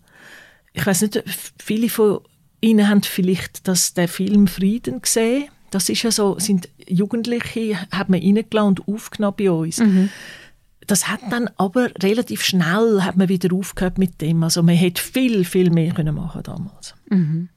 Ich 0.73 0.85
weiß 0.85 1.01
nicht, 1.01 1.23
viele 1.61 1.89
von 1.89 2.19
Ihnen 2.61 2.87
haben 2.87 3.01
vielleicht 3.01 3.67
das, 3.67 3.93
den 3.93 4.07
Film 4.07 4.47
«Frieden» 4.47 5.01
gesehen. 5.01 5.49
Das 5.71 5.89
ist 5.89 6.03
ja 6.03 6.11
so, 6.11 6.37
sind 6.37 6.69
Jugendliche, 6.87 7.77
hat 7.91 8.09
man 8.09 8.21
reingelassen 8.21 8.67
und 8.67 8.87
aufgenommen 8.87 9.35
bei 9.37 9.51
uns. 9.51 9.79
Mhm. 9.79 10.09
Das 10.87 11.07
hat 11.07 11.21
dann 11.29 11.49
aber 11.57 11.89
relativ 12.03 12.43
schnell 12.43 13.01
hat 13.01 13.15
man 13.15 13.29
wieder 13.29 13.55
aufgehört 13.55 13.97
mit 13.97 14.19
dem. 14.21 14.43
Also 14.43 14.61
man 14.63 14.75
hätte 14.75 15.01
viel, 15.01 15.45
viel 15.45 15.69
mehr 15.69 15.93
können 15.93 16.15
machen 16.15 16.43
damals. 16.43 16.95
Mhm. 17.09 17.49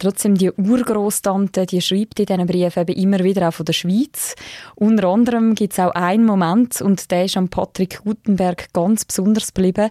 Trotzdem, 0.00 0.34
die 0.34 0.50
Urgroßtante, 0.50 1.66
die 1.66 1.82
schreibt 1.82 2.18
in 2.20 2.24
diesen 2.24 2.46
Briefen 2.46 2.88
eben 2.88 3.02
immer 3.02 3.22
wieder 3.22 3.46
auch 3.46 3.52
von 3.52 3.66
der 3.66 3.74
Schweiz. 3.74 4.34
Unter 4.74 5.08
anderem 5.08 5.54
gibt 5.54 5.74
es 5.74 5.78
auch 5.78 5.90
einen 5.90 6.24
Moment, 6.24 6.80
und 6.80 7.10
der 7.10 7.26
ist 7.26 7.36
an 7.36 7.50
Patrick 7.50 8.02
Gutenberg 8.02 8.72
ganz 8.72 9.04
besonders 9.04 9.52
geblieben. 9.52 9.90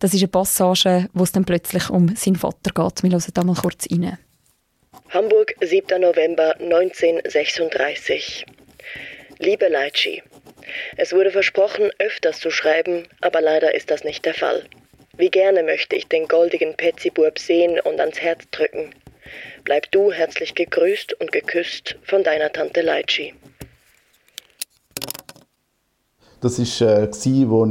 Das 0.00 0.12
ist 0.12 0.22
eine 0.22 0.28
Passage, 0.28 1.08
wo 1.14 1.22
es 1.22 1.30
dann 1.30 1.44
plötzlich 1.44 1.90
um 1.90 2.16
seinen 2.16 2.34
Vater 2.34 2.72
geht. 2.74 3.04
Wir 3.04 3.12
hören 3.12 3.22
da 3.32 3.44
mal 3.44 3.54
kurz 3.54 3.86
rein. 3.88 4.18
Hamburg, 5.10 5.54
7. 5.60 6.00
November 6.00 6.56
1936. 6.58 8.46
Liebe 9.38 9.68
Leitschi, 9.68 10.24
es 10.96 11.12
wurde 11.12 11.30
versprochen, 11.30 11.92
öfters 12.00 12.40
zu 12.40 12.50
schreiben, 12.50 13.04
aber 13.20 13.40
leider 13.40 13.76
ist 13.76 13.92
das 13.92 14.02
nicht 14.02 14.24
der 14.24 14.34
Fall. 14.34 14.64
Wie 15.16 15.30
gerne 15.30 15.62
möchte 15.62 15.94
ich 15.94 16.08
den 16.08 16.26
goldigen 16.26 16.76
Petziburb 16.76 17.38
sehen 17.38 17.78
und 17.78 18.00
ans 18.00 18.20
Herz 18.20 18.42
drücken. 18.50 18.90
Bleib 19.64 19.90
du 19.92 20.12
herzlich 20.12 20.54
gegrüßt 20.54 21.20
und 21.20 21.32
geküsst 21.32 21.96
von 22.04 22.22
deiner 22.22 22.52
Tante 22.52 22.82
Leitschi. 22.82 23.34
Das 26.40 26.58
war, 26.58 26.88
äh, 26.88 27.08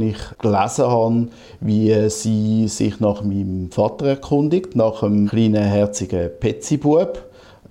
ich 0.04 0.38
gelesen 0.38 0.86
habe, 0.86 1.28
wie 1.60 2.10
sie 2.10 2.68
sich 2.68 3.00
nach 3.00 3.22
meinem 3.22 3.70
Vater 3.70 4.06
erkundigt, 4.06 4.74
nach 4.74 5.02
einem 5.02 5.28
kleinen, 5.28 5.62
herzigen 5.62 6.30
Petzibub. 6.40 7.24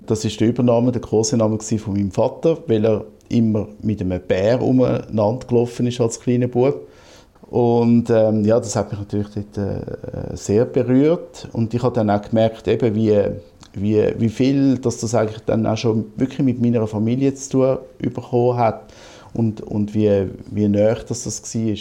Das 0.06 0.24
ist 0.24 0.40
der 0.40 0.48
Übername, 0.48 0.92
der 0.92 1.02
große 1.02 1.36
Name 1.36 1.58
von 1.60 1.92
meinem 1.92 2.10
Vater, 2.10 2.58
weil 2.66 2.84
er 2.84 3.04
immer 3.28 3.68
mit 3.82 4.00
einem 4.00 4.20
Bär 4.20 4.62
umeinander 4.62 5.46
gelaufen 5.46 5.86
ist 5.86 6.00
als 6.00 6.18
kleiner 6.18 6.48
Bub. 6.48 6.88
Und 7.48 8.10
ähm, 8.10 8.44
ja, 8.44 8.58
das 8.58 8.74
hat 8.74 8.90
mich 8.90 8.98
natürlich 8.98 9.28
dort, 9.34 9.58
äh, 9.58 10.36
sehr 10.36 10.64
berührt. 10.64 11.48
Und 11.52 11.72
ich 11.74 11.82
habe 11.82 11.94
dann 11.94 12.10
auch 12.10 12.22
gemerkt, 12.22 12.66
eben, 12.66 12.94
wie, 12.94 13.16
wie, 13.76 14.12
wie 14.18 14.28
viel 14.28 14.78
dass 14.78 14.98
das 14.98 15.14
eigentlich 15.14 15.40
dann 15.40 15.66
auch 15.66 15.76
schon 15.76 16.06
wirklich 16.16 16.40
mit 16.40 16.60
meiner 16.60 16.86
Familie 16.86 17.34
zu 17.34 17.50
tun 17.50 17.78
bekommen 17.98 18.58
hat 18.58 18.92
und, 19.34 19.60
und 19.60 19.94
wie, 19.94 20.28
wie 20.50 20.68
nah 20.68 20.94
das, 20.94 21.24
das 21.24 21.54
war. 21.54 21.76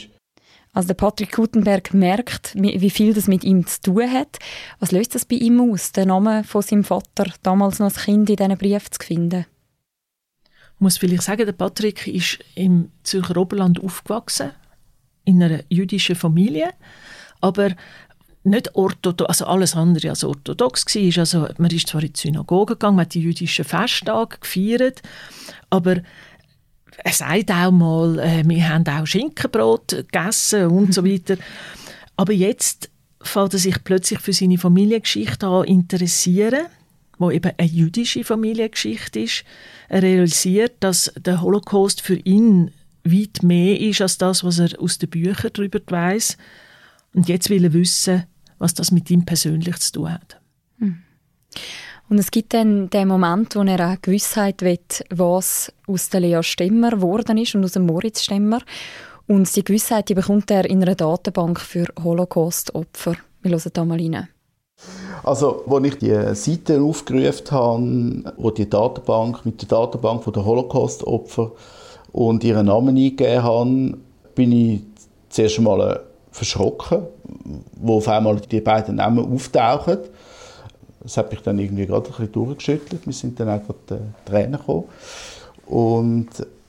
Also 0.73 0.87
der 0.87 0.95
Patrick 0.95 1.31
Gutenberg 1.31 1.93
merkt, 1.93 2.53
wie 2.55 2.89
viel 2.89 3.13
das 3.13 3.27
mit 3.27 3.45
ihm 3.45 3.65
zu 3.65 3.81
tun 3.81 4.11
hat. 4.11 4.39
Was 4.79 4.91
löst 4.91 5.15
das 5.15 5.23
bei 5.23 5.37
ihm 5.37 5.61
aus, 5.61 5.93
den 5.93 6.09
Namen 6.09 6.43
von 6.43 6.61
seinem 6.61 6.83
Vater 6.83 7.31
damals 7.43 7.79
noch 7.79 7.85
als 7.85 8.03
Kind 8.03 8.29
in 8.29 8.35
diesen 8.35 8.57
Brief 8.57 8.91
zu 8.91 8.99
finden? 9.01 9.45
Ich 10.75 10.81
muss 10.81 10.97
vielleicht 10.97 11.23
sagen, 11.23 11.45
der 11.45 11.53
Patrick 11.53 12.05
ist 12.07 12.39
im 12.55 12.91
Zürcher 13.03 13.37
Oberland 13.37 13.81
aufgewachsen, 13.81 14.51
in 15.23 15.41
einer 15.41 15.61
jüdischen 15.69 16.17
Familie, 16.17 16.71
aber 17.39 17.69
nicht 18.45 18.75
orthodox, 18.75 19.27
also 19.27 19.45
alles 19.45 19.75
andere 19.75 20.09
als 20.09 20.23
orthodox 20.23 20.85
war. 20.85 21.19
Also 21.19 21.47
man 21.57 21.71
ist 21.71 21.87
zwar 21.87 22.03
in 22.03 22.13
die 22.13 22.19
Synagoge 22.19 22.73
gegangen, 22.73 22.97
man 22.97 23.05
hat 23.05 23.13
die 23.13 23.21
jüdischen 23.21 23.65
Festtage 23.65 24.37
gefeiert, 24.39 25.01
aber 25.69 25.97
er 26.97 27.11
sagt 27.11 27.51
auch 27.51 27.71
mal, 27.71 28.19
äh, 28.19 28.43
wir 28.47 28.69
haben 28.69 28.87
auch 28.87 29.05
Schinkenbrot 29.05 29.89
gegessen 29.89 30.67
und 30.67 30.93
so 30.93 31.05
weiter. 31.05 31.37
Aber 32.15 32.33
jetzt 32.33 32.89
fällt 33.21 33.53
er 33.53 33.59
sich 33.59 33.83
plötzlich 33.83 34.19
für 34.19 34.33
seine 34.33 34.57
Familiengeschichte 34.57 35.47
an 35.47 35.65
interessieren, 35.65 36.67
wo 37.17 37.31
eben 37.31 37.51
eine 37.57 37.67
jüdische 37.67 38.23
Familiengeschichte 38.23 39.21
ist. 39.21 39.43
Er 39.89 40.03
realisiert, 40.03 40.75
dass 40.79 41.11
der 41.17 41.41
Holocaust 41.41 42.01
für 42.01 42.15
ihn 42.15 42.71
weit 43.03 43.43
mehr 43.43 43.79
ist 43.79 44.01
als 44.01 44.17
das, 44.17 44.43
was 44.43 44.59
er 44.59 44.79
aus 44.79 44.97
den 44.97 45.09
Büchern 45.09 45.51
darüber 45.53 45.79
weiß. 45.87 46.37
Und 47.13 47.29
jetzt 47.29 47.49
will 47.49 47.63
er 47.63 47.73
wissen, 47.73 48.23
was 48.59 48.73
das 48.73 48.91
mit 48.91 49.09
ihm 49.09 49.25
persönlich 49.25 49.77
zu 49.77 49.91
tun 49.93 50.13
hat. 50.13 50.39
Hm. 50.79 50.97
Und 52.07 52.19
es 52.19 52.29
gibt 52.29 52.53
dann 52.53 52.89
den 52.89 53.07
Moment, 53.07 53.55
wo 53.55 53.61
er 53.61 53.91
auch 53.93 54.01
Gewissheit 54.01 54.61
will, 54.61 54.79
was 55.09 55.73
aus 55.87 56.09
der 56.09 56.19
Lea 56.19 56.43
Stemmer 56.43 56.91
geworden 56.91 57.37
ist 57.37 57.55
und 57.55 57.63
aus 57.63 57.71
dem 57.71 57.87
Moritz 57.87 58.21
Stemmer. 58.21 58.61
Und 59.27 59.53
die 59.55 59.63
Gewissheit 59.63 60.09
die 60.09 60.13
bekommt 60.13 60.51
er 60.51 60.69
in 60.69 60.83
einer 60.83 60.93
Datenbank 60.93 61.59
für 61.59 61.87
Holocaust-Opfer. 62.03 63.15
Wir 63.41 63.51
hören 63.51 63.71
da 63.73 63.85
mal 63.85 63.99
rein. 63.99 64.27
Also, 65.23 65.65
als 65.65 65.85
ich 65.85 65.97
die 65.97 66.35
Seite 66.35 66.81
aufgerufen 66.81 67.51
habe, 67.51 68.33
wo 68.37 68.51
die 68.51 68.69
Datenbank 68.69 69.45
mit 69.45 69.61
der 69.61 69.69
Datenbank 69.69 70.31
der 70.31 70.45
Holocaust-Opfer 70.45 71.51
und 72.11 72.43
ihren 72.43 72.67
Namen 72.67 72.95
eingegeben 72.95 73.43
habe, 73.43 73.97
bin 74.35 74.51
ich 74.51 74.81
zuerst 75.29 75.57
einmal 75.57 76.01
verschrocken, 76.31 77.07
wo 77.75 77.97
auf 77.97 78.07
einmal 78.07 78.39
die 78.39 78.61
beiden 78.61 78.95
Namen 78.95 79.33
auftauchen. 79.33 79.99
Das 81.01 81.17
hat 81.17 81.31
mich 81.31 81.41
dann 81.41 81.59
irgendwie 81.59 81.85
gerade 81.85 82.05
ein 82.07 82.11
bisschen 82.11 82.31
durchgeschüttelt. 82.31 83.05
Wir 83.05 83.13
sind 83.13 83.39
dann 83.39 83.49
auch 83.49 83.61
gerade 83.63 84.01
Tränen 84.25 84.59
gekommen. 84.59 84.85
Und 85.67 86.27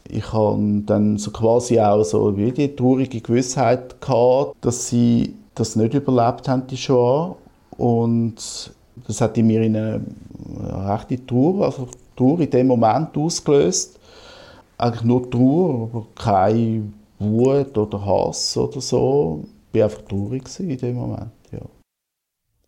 ich 0.08 0.32
habe 0.32 0.82
dann 0.86 1.18
so 1.18 1.30
quasi 1.30 1.80
auch 1.80 2.04
so 2.04 2.36
wie 2.36 2.52
die 2.52 2.74
traurige 2.76 3.20
Gewissheit 3.20 4.00
gehabt, 4.00 4.56
dass 4.60 4.88
sie 4.88 5.34
das 5.54 5.76
nicht 5.76 5.94
überlebt 5.94 6.48
haben, 6.48 6.66
die 6.66 6.76
Shoah. 6.76 7.36
Und 7.78 8.36
das 9.06 9.20
hat 9.20 9.36
in 9.38 9.46
mir 9.46 9.62
eine 9.62 10.00
rechte 10.88 11.24
Trauer, 11.26 11.66
also 11.66 11.88
Trauer 12.16 12.40
in 12.40 12.50
dem 12.50 12.66
Moment 12.66 13.16
ausgelöst. 13.16 13.98
Eigentlich 14.78 15.04
nur 15.04 15.30
Trauer, 15.30 15.88
aber 15.90 16.06
keine 16.14 16.92
Wut 17.18 17.76
oder 17.76 18.04
Hass 18.04 18.56
oder 18.56 18.80
so. 18.80 19.44
War 19.76 19.84
einfach 19.84 20.02
traurig 20.02 20.44
in 20.58 20.76
dem 20.76 20.94
Moment, 20.94 21.32
ja. 21.52 21.60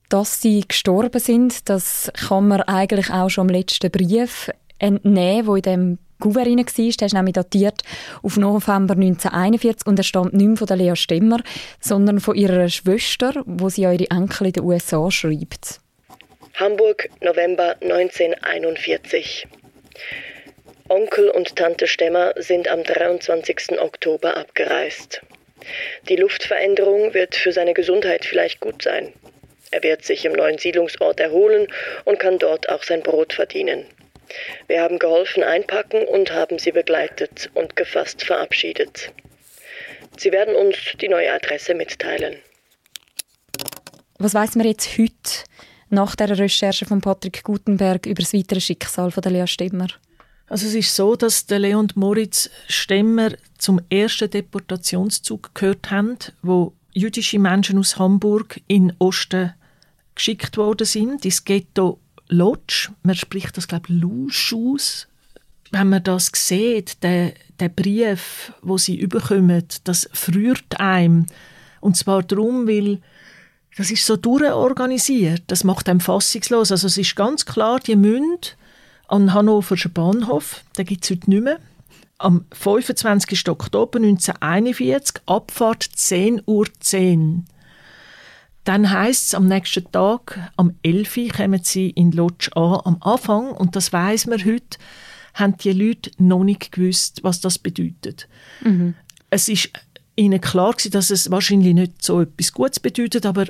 Dass 0.09 0.41
sie 0.41 0.65
gestorben 0.67 1.21
sind, 1.21 1.69
das 1.69 2.11
kann 2.15 2.49
man 2.49 2.63
eigentlich 2.63 3.11
auch 3.11 3.29
schon 3.29 3.49
im 3.49 3.55
letzten 3.55 3.91
Brief 3.91 4.51
entnehmen, 4.79 5.47
wo 5.47 5.57
in 5.57 5.63
dem 5.63 5.99
Gouverneur 6.21 6.57
war. 6.57 6.65
Der 6.65 7.07
ist 7.07 7.13
nämlich 7.15 7.35
datiert 7.35 7.83
auf 8.23 8.37
November 8.37 8.95
1941 8.95 9.87
und 9.87 9.99
er 9.99 10.03
stammt 10.03 10.35
nicht 10.35 10.47
mehr 10.47 10.57
von 10.57 10.67
der 10.67 10.77
Lea 10.77 10.97
Stemmer, 10.97 11.41
sondern 11.81 12.21
von 12.21 12.35
ihrer 12.35 12.69
Schwester, 12.69 13.43
wo 13.47 13.69
sie 13.69 13.87
an 13.87 13.99
ihre 13.99 14.11
Enkel 14.11 14.49
in 14.49 14.53
den 14.55 14.65
USA 14.65 15.11
schreibt. 15.11 15.81
Hamburg, 16.55 17.09
November 17.21 17.77
1941. 17.81 19.47
Onkel 20.89 21.31
und 21.31 21.55
Tante 21.55 21.87
Stemmer 21.87 22.33
sind 22.37 22.67
am 22.69 22.83
23. 22.83 23.81
Oktober 23.81 24.37
abgereist. 24.37 25.23
Die 26.09 26.17
Luftveränderung 26.17 27.15
wird 27.15 27.35
für 27.35 27.53
seine 27.53 27.75
Gesundheit 27.75 28.25
vielleicht 28.25 28.61
gut 28.61 28.83
sein. 28.83 29.13
Er 29.71 29.83
wird 29.83 30.05
sich 30.05 30.25
im 30.25 30.33
neuen 30.33 30.59
Siedlungsort 30.59 31.21
erholen 31.21 31.69
und 32.05 32.19
kann 32.19 32.39
dort 32.39 32.69
auch 32.69 32.83
sein 32.83 33.03
Brot 33.03 33.33
verdienen. 33.35 33.87
Wir 34.67 34.83
haben 34.83 34.99
geholfen 34.99 35.43
einpacken 35.43 36.07
und 36.07 36.33
haben 36.33 36.59
sie 36.59 36.73
begleitet 36.73 37.51
und 37.55 37.77
gefasst 37.77 38.25
verabschiedet. 38.25 39.13
Sie 40.17 40.33
werden 40.33 40.55
uns 40.55 40.77
die 41.01 41.09
neue 41.09 41.33
Adresse 41.33 41.75
mitteilen. 41.75 42.37
Was 44.19 44.35
weiß 44.35 44.57
man 44.57 44.67
jetzt 44.67 44.99
heute 44.99 45.45
nach 45.91 46.17
der 46.17 46.37
Recherche 46.37 46.87
von 46.87 47.01
Patrick 47.01 47.45
Gutenberg 47.45 48.07
über 48.07 48.23
das 48.23 48.35
weitere 48.35 48.61
Schicksal 48.61 49.11
von 49.11 49.23
der 49.23 49.33
Lea 49.33 49.47
Stemmer? 49.47 49.89
Also 50.49 50.67
es 50.67 50.75
ist 50.75 50.97
so, 50.97 51.15
dass 51.15 51.47
der 51.47 51.59
Leon 51.59 51.89
Moritz 51.95 52.51
Stemmer 52.69 53.31
zum 53.59 53.81
ersten 53.91 54.31
Deportationszug 54.31 55.55
gehört 55.55 55.91
haben, 55.91 56.17
wo 56.43 56.73
jüdische 56.93 57.39
Menschen 57.39 57.79
aus 57.79 57.99
Hamburg 57.99 58.61
in 58.67 58.93
Osten 58.99 59.53
geschickt 60.15 60.57
worden 60.57 60.87
sind, 60.87 61.25
ins 61.25 61.45
Ghetto 61.45 62.01
Lodz. 62.29 62.91
Man 63.03 63.15
spricht 63.15 63.57
das, 63.57 63.69
glaube 63.69 63.87
ich, 63.89 64.01
Lusch 64.01 64.55
aus. 64.55 65.07
Wenn 65.71 65.91
man 65.91 66.03
das 66.03 66.31
sieht, 66.35 67.03
der, 67.03 67.35
der 67.61 67.69
Brief, 67.69 68.53
wo 68.63 68.79
sie 68.79 68.97
überkommen, 68.97 69.65
das 69.85 70.09
früht 70.13 70.81
einem. 70.81 71.27
Und 71.81 71.97
zwar 71.97 72.23
darum, 72.23 72.67
weil 72.67 73.01
das 73.77 73.91
ist 73.91 74.07
so 74.07 74.17
durchorganisiert. 74.17 75.43
Das 75.47 75.63
macht 75.63 75.89
einem 75.89 76.01
fassungslos. 76.01 76.73
Also 76.73 76.87
es 76.87 76.99
ist 76.99 77.15
ganz 77.15 77.45
klar, 77.45 77.81
die 77.81 77.97
müssen 77.97 78.39
an 79.09 79.35
Hannoverschen 79.35 79.93
Bahnhof, 79.93 80.63
den 80.77 80.87
gibt 80.87 81.05
es 81.05 81.11
heute 81.11 81.31
nicht 81.31 81.43
mehr, 81.43 81.59
am 82.19 82.45
25. 82.53 83.49
Oktober 83.49 83.99
1941, 83.99 85.23
Abfahrt 85.27 85.85
10.10 85.85 86.43
Uhr. 86.47 86.67
10. 86.79 87.45
Dann 88.65 88.91
heisst 88.91 89.29
es, 89.29 89.35
am 89.35 89.47
nächsten 89.47 89.91
Tag, 89.91 90.53
am 90.57 90.75
11. 90.83 91.17
Uhr, 91.17 91.29
kommen 91.29 91.61
sie 91.63 91.91
in 91.91 92.13
Lodge 92.13 92.51
an, 92.55 92.81
am 92.85 92.97
Anfang, 93.01 93.51
und 93.53 93.77
das 93.77 93.93
weiß 93.93 94.27
man 94.27 94.45
heute, 94.45 94.79
haben 95.35 95.57
die 95.57 95.73
Leute 95.73 96.11
noch 96.19 96.45
nicht 96.45 96.73
gewusst, 96.73 97.21
was 97.23 97.41
das 97.41 97.59
bedeutet. 97.59 98.29
Mhm. 98.63 98.95
Es 99.31 99.49
ist 99.49 99.71
ihnen 100.17 100.41
klar 100.41 100.73
gewesen, 100.73 100.91
dass 100.91 101.11
es 101.11 101.31
wahrscheinlich 101.31 101.75
nicht 101.75 102.03
so 102.05 102.21
etwas 102.21 102.53
Gutes 102.53 102.81
bedeutet, 102.81 103.25
aber 103.25 103.47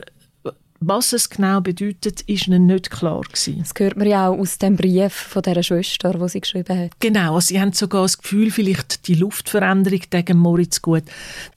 was 0.80 1.12
es 1.12 1.28
genau 1.28 1.60
bedeutet, 1.60 2.20
ist 2.22 2.46
ihnen 2.46 2.66
nicht 2.66 2.90
klar 2.90 3.22
gewesen. 3.22 3.58
Das 3.58 3.72
hört 3.76 3.96
man 3.96 4.08
ja 4.08 4.28
auch 4.28 4.38
aus 4.38 4.58
dem 4.58 4.76
Brief 4.76 5.12
von 5.12 5.42
der 5.42 5.62
Schwester, 5.62 6.18
wo 6.20 6.28
sie 6.28 6.40
geschrieben 6.40 6.78
hat. 6.78 6.90
Genau, 7.00 7.34
also 7.34 7.48
sie 7.48 7.60
haben 7.60 7.72
sogar 7.72 8.02
das 8.02 8.18
Gefühl, 8.18 8.50
vielleicht 8.50 9.08
die 9.08 9.14
Luftveränderung 9.14 10.00
gegen 10.08 10.38
Moritz 10.38 10.80
gut. 10.80 11.04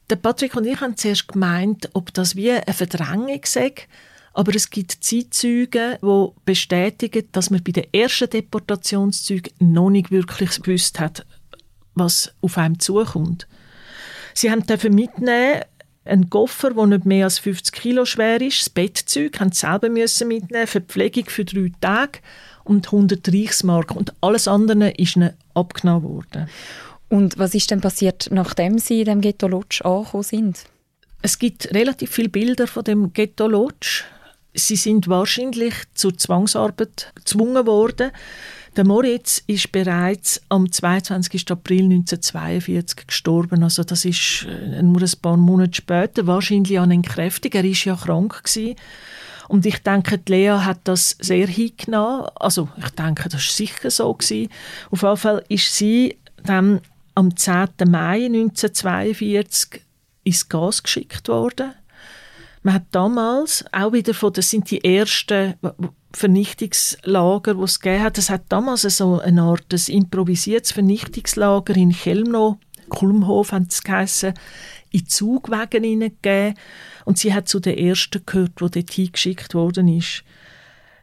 Der 0.10 0.16
Patrick 0.16 0.56
und 0.56 0.66
ich 0.66 0.82
haben 0.82 0.98
zuerst 0.98 1.28
gemeint, 1.28 1.90
ob 1.94 2.14
das 2.14 2.36
wie 2.36 2.52
eine 2.52 2.74
Verdrängung 2.74 3.42
sei, 3.46 3.74
aber 4.34 4.56
es 4.56 4.70
gibt 4.70 5.04
Zeitzeugen, 5.04 5.98
die 6.02 6.28
bestätigen, 6.46 7.28
dass 7.32 7.50
man 7.50 7.64
bei 7.64 7.74
den 7.74 7.94
ersten 7.94 8.30
Deportationszügen 8.30 9.54
noch 9.60 9.90
nicht 9.90 10.10
wirklich 10.10 10.62
gewusst 10.62 11.00
hat, 11.00 11.26
was 11.96 12.34
auf 12.42 12.58
einem 12.58 12.80
zukommt. 12.80 13.48
Sie 14.34 14.50
haben 14.50 14.66
dürfen 14.66 14.96
mitnehmen 14.96 15.62
ein 16.12 16.30
Koffer, 16.30 16.72
der 16.72 16.86
nicht 16.88 17.06
mehr 17.06 17.26
als 17.26 17.40
50 17.40 17.74
Kilo 17.74 18.06
schwer 18.06 18.42
ist, 18.42 18.62
das 18.62 18.70
Bettzeug, 18.70 19.40
haben 19.40 19.52
sie 19.52 19.62
selber 19.62 19.90
müssen 19.90 20.28
mitnehmen, 20.28 20.68
Verpflegung 20.68 21.26
für 21.26 21.46
drei 21.46 21.72
Tage 21.80 22.20
und 22.64 22.88
100 22.88 23.28
Reichsmark. 23.30 23.96
Und 23.96 24.14
alles 24.22 24.48
andere 24.48 24.92
ist 24.92 25.16
ihnen 25.16 25.32
abgenommen 25.54 26.04
worden. 26.04 26.50
Und 27.10 27.38
was 27.38 27.56
ist 27.56 27.72
denn 27.72 27.82
passiert, 27.82 28.28
nachdem 28.32 28.78
sie 28.78 29.00
in 29.00 29.06
dem 29.06 29.22
Ghetto 29.22 29.48
Lodge 29.48 29.84
angekommen 29.84 30.24
sind? 30.24 30.66
Es 31.22 31.40
gibt 31.40 31.74
relativ 31.74 32.12
viele 32.12 32.30
Bilder 32.30 32.68
von 32.68 32.84
dem 32.84 33.14
Ghetto 33.14 33.48
Lodge. 33.48 34.04
Sie 34.54 34.76
sind 34.76 35.08
wahrscheinlich 35.08 35.74
zur 35.94 36.18
Zwangsarbeit 36.18 37.12
gezwungen 37.16 37.66
worden. 37.66 38.12
Der 38.78 38.86
Moritz 38.86 39.44
ist 39.48 39.74
bereits 39.74 40.42
am 40.48 40.72
22. 40.72 41.52
April 41.52 41.84
1942 41.84 43.06
gestorben. 43.06 43.64
Also 43.64 43.84
das 43.84 44.06
ist 44.06 44.48
äh, 44.48 44.82
nur 44.82 45.02
ein 45.02 45.12
paar 45.22 45.36
Monate 45.36 45.76
später, 45.76 46.26
wahrscheinlich 46.26 46.80
an 46.80 46.92
Entkräftung. 46.92 47.52
Er 47.52 47.66
ist 47.66 47.84
ja 47.84 47.96
krank 47.96 48.44
gewesen. 48.44 48.76
Und 49.50 49.66
ich 49.66 49.80
denke, 49.80 50.18
die 50.18 50.32
Lea 50.32 50.60
hat 50.62 50.80
das 50.86 51.18
sehr 51.20 51.48
hingenommen. 51.48 52.28
Also 52.36 52.70
ich 52.78 52.90
denke, 52.92 53.24
das 53.24 53.34
war 53.34 53.40
sicher 53.42 53.92
so. 53.92 54.14
Gewesen. 54.14 54.48
Auf 54.90 55.02
jeden 55.02 55.18
Fall 55.18 55.44
ist 55.50 55.76
sie 55.76 56.18
dann 56.42 56.80
am 57.14 57.36
10. 57.36 57.68
Mai 57.88 58.26
1942 58.26 59.82
ins 60.24 60.48
Gas 60.48 60.82
geschickt 60.82 61.28
worden. 61.28 61.74
Man 62.64 62.76
hat 62.76 62.86
damals 62.92 63.66
auch 63.72 63.94
wieder 63.94 64.14
von, 64.14 64.34
das 64.34 64.50
sind 64.50 64.70
die 64.70 64.84
ersten 64.84 65.56
Vernichtungslager, 66.14 67.56
die 67.56 67.64
es 67.64 67.80
gegeben 67.80 68.04
hat. 68.04 68.18
Es 68.18 68.30
hat 68.30 68.44
damals 68.50 68.82
so 68.82 69.20
eine 69.20 69.42
Art 69.42 69.74
ein 69.74 69.94
improvisiertes 69.94 70.72
Vernichtungslager 70.72 71.76
in 71.76 71.92
Chelmno, 71.92 72.60
Kulmhof 72.90 73.52
haben 73.54 73.68
es 73.70 73.82
geheissen, 73.82 74.34
in 74.92 75.08
Zugwagen 75.08 75.84
hineingegeben. 75.84 76.56
Und 77.06 77.18
sie 77.18 77.34
hat 77.34 77.48
zu 77.48 77.60
den 77.60 77.78
ersten 77.78 78.24
gehört, 78.26 78.60
die 78.60 78.70
dort 78.70 78.92
hingeschickt 78.92 79.54
worden 79.56 79.88
ist. 79.88 80.24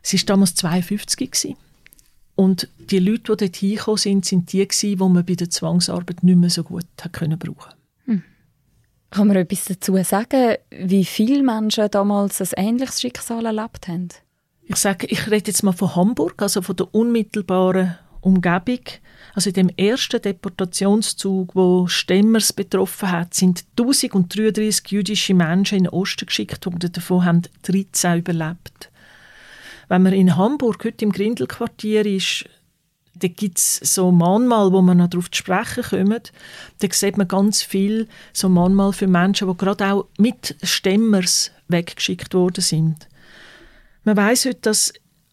Sie 0.02 0.18
war 0.18 0.26
damals 0.26 0.54
52 0.54 1.30
gewesen. 1.30 1.56
Und 2.36 2.68
die 2.78 3.00
Leute, 3.00 3.36
die 3.36 3.46
dort 3.46 3.56
hingekommen 3.56 3.98
sind, 3.98 4.24
sind 4.24 4.52
die 4.52 4.68
gewesen, 4.68 4.96
die 4.96 4.96
man 4.96 5.24
bei 5.24 5.34
der 5.34 5.50
Zwangsarbeit 5.50 6.22
nicht 6.22 6.38
mehr 6.38 6.50
so 6.50 6.62
gut 6.62 6.86
brauchen. 6.96 7.77
Kann 9.10 9.28
man 9.28 9.36
etwas 9.36 9.64
dazu 9.64 9.96
sagen, 10.02 10.56
wie 10.70 11.04
viele 11.04 11.42
Menschen 11.42 11.90
damals 11.90 12.40
ein 12.40 12.48
ähnliches 12.56 13.00
Schicksal 13.00 13.46
erlebt 13.46 13.88
haben? 13.88 14.08
Ich 14.62 14.76
sage, 14.76 15.06
ich 15.06 15.30
rede 15.30 15.50
jetzt 15.50 15.62
mal 15.62 15.72
von 15.72 15.96
Hamburg, 15.96 16.42
also 16.42 16.60
von 16.60 16.76
der 16.76 16.94
unmittelbaren 16.94 17.96
Umgebung. 18.20 18.80
Also 19.34 19.48
in 19.50 19.54
dem 19.54 19.68
ersten 19.76 20.20
Deportationszug, 20.20 21.54
wo 21.54 21.86
Stemmers 21.86 22.52
betroffen 22.52 23.10
hat, 23.10 23.32
sind 23.32 23.64
1033 23.78 24.90
jüdische 24.90 25.32
Menschen 25.32 25.78
in 25.78 25.84
den 25.84 25.92
Osten 25.92 26.26
geschickt 26.26 26.66
worden. 26.66 26.92
Davon 26.92 27.24
haben 27.24 27.42
13 27.62 28.18
überlebt. 28.18 28.90
Wenn 29.88 30.02
man 30.02 30.12
in 30.12 30.36
Hamburg 30.36 30.84
heute 30.84 31.04
im 31.04 31.12
Grindelquartier 31.12 32.04
ist, 32.04 32.44
da 33.18 33.28
gibt 33.28 33.58
es 33.58 33.76
so 33.76 34.12
Mahnmal, 34.12 34.72
wo 34.72 34.82
man 34.82 34.98
noch 34.98 35.08
darauf 35.08 35.30
zu 35.30 35.38
sprechen 35.38 35.82
kommt. 35.82 36.32
Da 36.80 36.88
sieht 36.90 37.16
man 37.16 37.28
ganz 37.28 37.62
viel 37.62 38.08
so 38.32 38.48
Mahnmal 38.48 38.92
für 38.92 39.06
Menschen, 39.06 39.48
die 39.48 39.56
gerade 39.56 39.92
auch 39.92 40.06
mit 40.18 40.56
Stemmers 40.62 41.50
weggeschickt 41.68 42.34
worden 42.34 42.62
sind. 42.62 43.08
Man 44.04 44.16
weiß 44.16 44.46
heute, 44.46 44.60
dass 44.62 44.92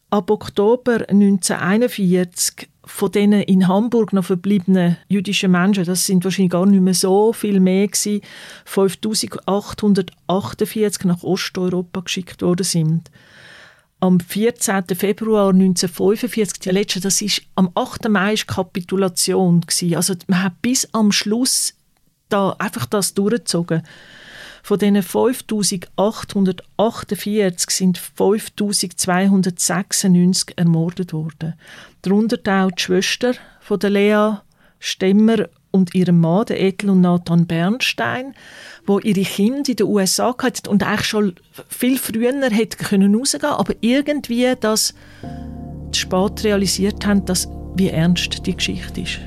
ab 0.10 0.30
Oktober 0.30 1.10
1941 1.10 2.70
von 2.86 3.12
denen 3.12 3.42
in 3.42 3.68
Hamburg 3.68 4.14
noch 4.14 4.26
verbliebenen 4.26 4.98
jüdischen 5.08 5.50
Menschen, 5.52 5.86
das 5.86 6.06
sind 6.06 6.24
wahrscheinlich 6.24 6.52
gar 6.52 6.68
nicht 6.68 6.82
mehr 6.82 6.94
so 6.94 7.34
viel 7.34 7.60
mehr 7.60 7.88
gewesen, 7.88 8.22
5848 8.66 11.06
nach 11.06 11.24
Osteuropa 11.24 12.02
geschickt 12.02 12.44
worden 12.44 12.64
sind. 12.64 13.10
Am 14.00 14.20
14. 14.20 14.84
Februar 14.94 15.50
1945, 15.50 16.60
die 16.60 16.70
letzte, 16.70 17.00
das 17.00 17.20
ist 17.22 17.42
am 17.56 17.72
8. 17.76 18.10
Mai 18.10 18.34
ist 18.34 18.48
Kapitulation. 18.48 19.62
Also 19.96 20.16
man 20.28 20.44
hat 20.44 20.62
bis 20.62 20.88
am 20.94 21.12
Schluss 21.12 21.74
da 22.30 22.56
einfach 22.60 22.86
das 22.86 23.14
durchgezogen. 23.14 23.84
Von 24.64 24.80
diesen 24.80 25.04
5848 25.04 27.70
sind 27.70 27.98
5296 28.00 30.58
ermordet 30.58 31.12
worden. 31.14 31.54
Darunter 32.02 32.66
auch 32.66 32.72
die 32.72 32.82
Schwester 32.82 33.36
von 33.60 33.80
der 33.80 33.90
Lea 33.92 34.32
Stemmer 34.80 35.48
und 35.76 35.94
ihrem 35.94 36.22
Mann, 36.22 36.46
der 36.46 36.62
Ethel 36.62 36.90
und 36.90 37.02
Nathan 37.02 37.46
Bernstein, 37.46 38.34
wo 38.86 39.00
ihre 39.00 39.22
Kinder 39.22 39.70
in 39.70 39.76
den 39.76 39.88
USA 39.88 40.34
hatten 40.38 40.70
und 40.70 40.84
eigentlich 40.84 41.06
schon 41.06 41.36
viel 41.68 41.98
früher 42.00 42.32
hätten 42.50 42.84
können 42.86 43.22
aber 43.42 43.74
irgendwie 43.82 44.54
das 44.60 44.94
spät 45.94 46.44
realisiert 46.44 47.06
haben, 47.06 47.26
dass 47.26 47.48
wie 47.76 47.90
ernst 47.90 48.46
die 48.46 48.56
Geschichte 48.56 49.02
ist. 49.02 49.20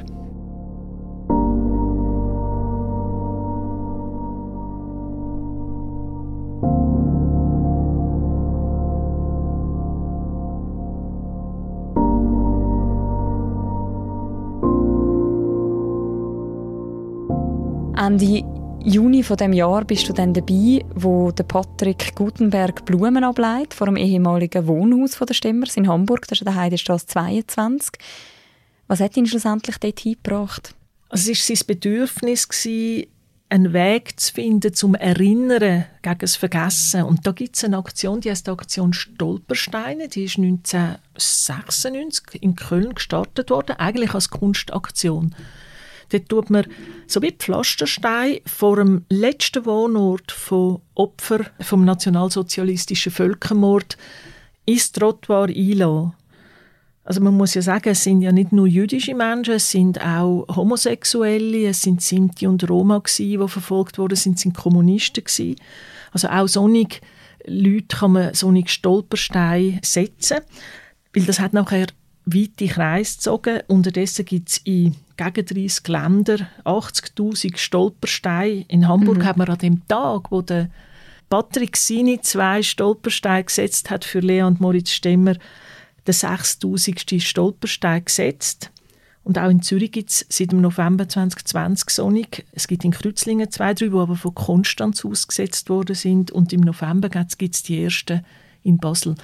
Ende 17.98 18.44
Juni 18.84 19.24
von 19.24 19.36
dem 19.36 19.52
Jahr 19.52 19.84
bist 19.84 20.08
du 20.08 20.12
dann 20.12 20.32
dabei, 20.32 20.84
wo 20.94 21.32
der 21.32 21.42
Patrick 21.42 22.14
Gutenberg 22.14 22.84
Blumen 22.84 23.24
ableitet 23.24 23.74
vor 23.74 23.88
dem 23.88 23.96
ehemaligen 23.96 24.68
Wohnhaus 24.68 25.16
von 25.16 25.26
der 25.26 25.34
Stemmers 25.34 25.76
in 25.76 25.88
Hamburg. 25.88 26.28
Das 26.28 26.38
ist 26.38 26.46
der 26.46 26.54
Heidestraße 26.54 27.08
22. 27.08 27.94
Was 28.86 29.00
hat 29.00 29.16
ihn 29.16 29.26
schlussendlich 29.26 29.78
dort 29.78 29.98
hingebracht? 29.98 30.76
Also 31.08 31.32
es 31.32 31.50
war 31.50 31.56
sein 31.56 31.66
Bedürfnis, 31.66 32.46
einen 33.50 33.72
Weg 33.72 34.20
zu 34.20 34.32
finden 34.32 34.74
zum 34.74 34.94
Erinnern 34.94 35.86
gegen 36.02 36.18
das 36.18 36.36
Vergessen. 36.36 37.02
Und 37.02 37.26
da 37.26 37.32
gibt 37.32 37.56
es 37.56 37.64
eine 37.64 37.78
Aktion, 37.78 38.20
die 38.20 38.30
heißt 38.30 38.46
die 38.46 38.52
Aktion 38.52 38.92
Stolpersteine. 38.92 40.06
Die 40.06 40.24
ist 40.24 40.38
1996 40.38 42.42
in 42.42 42.54
Köln 42.54 42.94
gestartet 42.94 43.50
worden, 43.50 43.74
eigentlich 43.76 44.14
als 44.14 44.30
Kunstaktion. 44.30 45.34
Dort 46.10 46.28
tut 46.28 46.50
man 46.50 46.66
so 47.06 47.20
wie 47.22 47.32
Pflasterstein 47.32 48.38
vor 48.46 48.76
dem 48.76 49.04
letzten 49.10 49.66
Wohnort 49.66 50.32
von 50.32 50.80
Opfern 50.94 51.46
vom 51.60 51.84
nationalsozialistischen 51.84 53.12
Völkermord 53.12 53.96
ins 54.64 54.92
Trottoir 54.92 55.48
einlassen. 55.48 56.14
Also 57.04 57.22
man 57.22 57.34
muss 57.34 57.54
ja 57.54 57.62
sagen, 57.62 57.88
es 57.88 58.04
sind 58.04 58.20
ja 58.20 58.32
nicht 58.32 58.52
nur 58.52 58.66
jüdische 58.66 59.14
Menschen, 59.14 59.54
es 59.54 59.70
sind 59.70 59.98
auch 59.98 60.44
Homosexuelle, 60.54 61.68
es 61.68 61.80
sind 61.80 62.02
Sinti 62.02 62.46
und 62.46 62.68
Roma 62.68 62.98
gewesen, 62.98 63.40
die 63.40 63.48
verfolgt 63.48 63.96
wurden, 63.96 64.12
es 64.12 64.24
sind, 64.24 64.38
sind 64.38 64.54
Kommunisten 64.54 65.24
gewesen. 65.24 65.56
Also 66.12 66.28
auch 66.28 66.48
solche 66.48 67.00
Leute 67.46 67.96
kann 67.96 68.12
man 68.12 68.34
solche 68.34 68.68
Stolpersteine 68.68 69.80
setzen, 69.82 70.40
weil 71.14 71.24
das 71.24 71.40
hat 71.40 71.54
nachher 71.54 71.86
weite 72.26 72.66
Kreise 72.66 73.16
gezogen. 73.16 73.60
Unterdessen 73.68 74.26
gibt 74.26 74.50
es 74.50 74.58
in 74.58 74.94
gegen 75.18 75.46
30 75.46 75.88
Ländern 75.88 76.46
80'000 76.64 77.58
Stolpersteine. 77.58 78.64
In 78.68 78.88
Hamburg 78.88 79.18
mhm. 79.18 79.24
hat 79.24 79.36
man 79.36 79.48
an 79.48 79.58
dem 79.58 79.86
Tag, 79.86 80.30
wo 80.30 80.40
der 80.40 80.70
Patrick 81.28 81.76
seine 81.76 82.20
zwei 82.22 82.62
Stolpersteine 82.62 83.44
gesetzt 83.44 83.90
hat 83.90 84.04
für 84.04 84.20
Lea 84.20 84.42
und 84.42 84.60
Moritz 84.60 84.92
Stemmer, 84.92 85.34
den 86.06 86.14
6000. 86.14 87.22
Stolperstein 87.22 88.04
gesetzt. 88.04 88.70
Und 89.24 89.38
auch 89.38 89.50
in 89.50 89.60
Zürich 89.60 89.92
gibt 89.92 90.08
es 90.08 90.24
seit 90.30 90.52
dem 90.52 90.62
November 90.62 91.06
2020 91.06 91.90
Sonic. 91.90 92.46
Es 92.52 92.66
gibt 92.66 92.84
in 92.84 92.92
Kreuzlingen 92.92 93.50
zwei, 93.50 93.74
drei, 93.74 93.88
die 93.88 93.92
aber 93.92 94.16
von 94.16 94.34
Konstanz 94.34 95.04
ausgesetzt 95.04 95.68
worden 95.68 95.94
sind. 95.94 96.30
Und 96.30 96.54
im 96.54 96.62
November 96.62 97.10
gibt 97.10 97.54
es 97.54 97.62
die 97.62 97.84
ersten 97.84 98.24
in 98.62 98.78
Basel. 98.78 99.16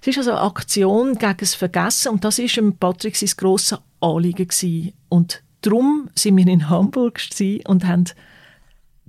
Es 0.00 0.08
ist 0.08 0.18
also 0.18 0.30
eine 0.30 0.40
Aktion 0.40 1.14
gegen 1.16 1.36
das 1.38 1.54
Vergessen 1.54 2.12
und 2.12 2.24
das 2.24 2.38
war 2.38 2.72
Patrick 2.72 3.16
sein 3.16 3.30
grosses 3.36 3.78
Anliegen. 4.00 4.48
Gewesen. 4.48 4.94
Und 5.08 5.42
darum 5.60 6.08
sind 6.14 6.36
wir 6.36 6.46
in 6.46 6.70
Hamburg 6.70 7.20
und 7.66 7.86
haben 7.86 8.04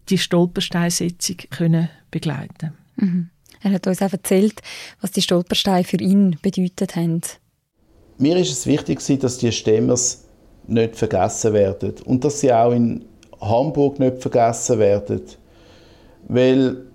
die 0.10 0.18
Stolpersteinsetzung 0.18 1.38
können 1.50 1.90
begleiten 2.10 2.74
mhm. 2.98 3.30
Er 3.64 3.74
hat 3.74 3.86
uns 3.86 4.02
auch 4.02 4.12
erzählt, 4.12 4.60
was 5.02 5.12
die 5.12 5.22
Stolpersteine 5.22 5.84
für 5.84 5.98
ihn 5.98 6.36
bedeutet 6.42 6.96
haben. 6.96 7.22
Mir 8.18 8.36
ist 8.38 8.52
es 8.52 8.66
wichtig, 8.66 9.00
dass 9.20 9.38
die 9.38 9.52
Stemmers 9.52 10.26
nicht 10.68 10.96
vergessen 10.96 11.54
werden 11.54 11.94
und 12.06 12.24
dass 12.24 12.40
sie 12.40 12.52
auch 12.52 12.72
in 12.72 13.06
Hamburg 13.40 14.00
nicht 14.00 14.20
vergessen 14.20 14.80
werden. 14.80 15.22
Weil 16.28 16.91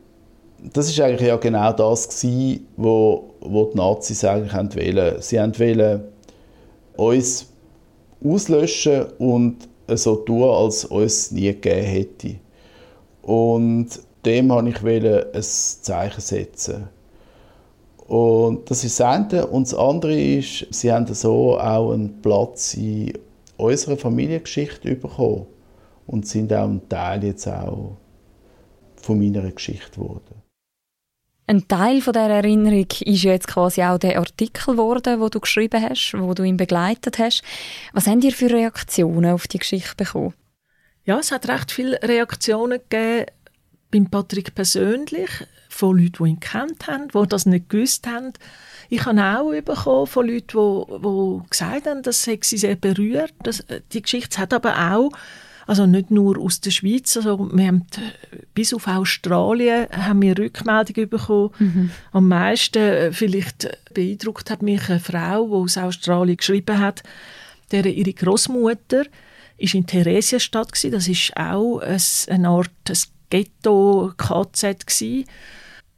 das 0.58 0.88
ist 0.88 1.00
eigentlich 1.00 1.28
ja 1.28 1.36
genau 1.36 1.72
das 1.72 2.08
gewesen, 2.08 2.66
wo, 2.76 3.34
wo 3.40 3.66
die 3.66 3.76
Nazis 3.76 4.24
eigentlich 4.24 4.76
wollen. 4.76 5.20
Sie 5.20 5.36
wollten 5.38 6.04
uns 6.96 7.46
auslöschen 8.24 9.06
und 9.18 9.68
so 9.88 10.16
tun, 10.16 10.42
als 10.44 10.84
uns 10.86 11.30
nie 11.30 11.52
gegeben 11.52 11.86
hätte. 11.86 12.34
Und 13.22 13.88
dem 14.24 14.48
wollte 14.48 14.70
ich 14.70 14.82
ein 14.82 15.42
Zeichen 15.42 16.20
setzen. 16.20 16.88
Und 18.08 18.70
das 18.70 18.84
ist 18.84 19.00
das 19.00 19.06
eine. 19.06 19.46
Und 19.46 19.66
das 19.66 19.74
andere 19.74 20.18
ist, 20.18 20.66
sie 20.70 20.92
haben 20.92 21.12
so 21.12 21.58
auch 21.58 21.92
einen 21.92 22.20
Platz 22.22 22.74
in 22.74 23.12
unserer 23.56 23.96
Familiengeschichte 23.96 24.94
bekommen 24.94 25.46
und 26.06 26.26
sind 26.26 26.52
auch 26.52 26.68
ein 26.68 26.88
Teil 26.88 27.24
jetzt 27.24 27.48
auch 27.48 27.96
von 28.96 29.18
meiner 29.18 29.50
Geschichte 29.50 30.00
geworden. 30.00 30.45
Ein 31.48 31.68
Teil 31.68 32.00
von 32.00 32.12
der 32.12 32.28
Erinnerung 32.28 32.86
ist 33.00 33.22
ja 33.22 33.32
jetzt 33.32 33.46
quasi 33.46 33.82
auch 33.82 33.98
der 33.98 34.18
Artikel 34.18 34.74
geworden, 34.74 35.20
wo 35.20 35.28
du 35.28 35.38
geschrieben 35.38 35.80
hast, 35.80 36.14
wo 36.18 36.34
du 36.34 36.42
ihn 36.42 36.56
begleitet 36.56 37.20
hast. 37.20 37.42
Was 37.92 38.08
haben 38.08 38.20
ihr 38.22 38.32
für 38.32 38.50
Reaktionen 38.50 39.30
auf 39.30 39.46
die 39.46 39.58
Geschichte 39.58 39.94
bekommen? 39.96 40.34
Ja, 41.04 41.20
es 41.20 41.30
hat 41.30 41.48
recht 41.48 41.70
viele 41.70 42.00
Reaktionen 42.02 42.80
gegeben 42.88 43.26
beim 43.92 44.10
Patrick 44.10 44.56
persönlich, 44.56 45.30
von 45.68 45.98
Leuten, 45.98 46.24
die 46.24 46.30
ihn 46.30 46.40
kennt 46.40 46.86
haben, 46.88 47.08
die 47.08 47.28
das 47.28 47.46
nicht 47.46 47.68
gewusst 47.68 48.06
haben. 48.06 48.32
Ich 48.88 49.04
habe 49.04 49.22
auch 49.22 49.52
bekommen 49.62 50.06
von 50.06 50.26
Leuten, 50.26 50.46
die, 50.48 51.00
die 51.02 51.50
gesagt 51.50 51.86
haben, 51.86 52.02
das 52.02 52.26
hat 52.26 52.44
sie 52.44 52.58
sehr 52.58 52.76
berührt. 52.76 53.34
Das, 53.42 53.64
die 53.92 54.02
Geschichte 54.02 54.38
hat 54.38 54.52
aber 54.52 54.92
auch, 54.92 55.10
also 55.66 55.86
nicht 55.86 56.10
nur 56.10 56.38
aus 56.38 56.60
der 56.60 56.70
Schweiz, 56.70 57.16
also 57.16 57.50
wir 57.52 57.66
haben 57.66 57.86
bis 58.54 58.72
auf 58.72 58.86
Australien 58.86 59.86
haben 59.90 60.22
wir 60.22 60.38
Rückmeldungen 60.38 61.08
bekommen. 61.08 61.50
Mhm. 61.58 61.90
Am 62.12 62.28
meisten 62.28 62.78
äh, 62.78 63.12
vielleicht 63.12 63.68
beeindruckt 63.92 64.50
hat 64.50 64.62
mich 64.62 64.88
eine 64.88 65.00
Frau, 65.00 65.46
die 65.46 65.54
aus 65.54 65.76
Australien 65.76 66.36
geschrieben 66.36 66.78
hat, 66.78 67.02
deren 67.72 67.92
ihre 67.92 68.12
Großmutter 68.12 69.04
ist 69.58 69.74
in 69.74 69.86
Theresienstadt 69.86 70.72
gewesen. 70.72 70.92
Das 70.92 71.08
ist 71.08 71.36
auch 71.36 71.80
eine 71.80 72.48
Art 72.48 72.70
ein 72.88 72.98
Ghetto-KZ 73.30 74.84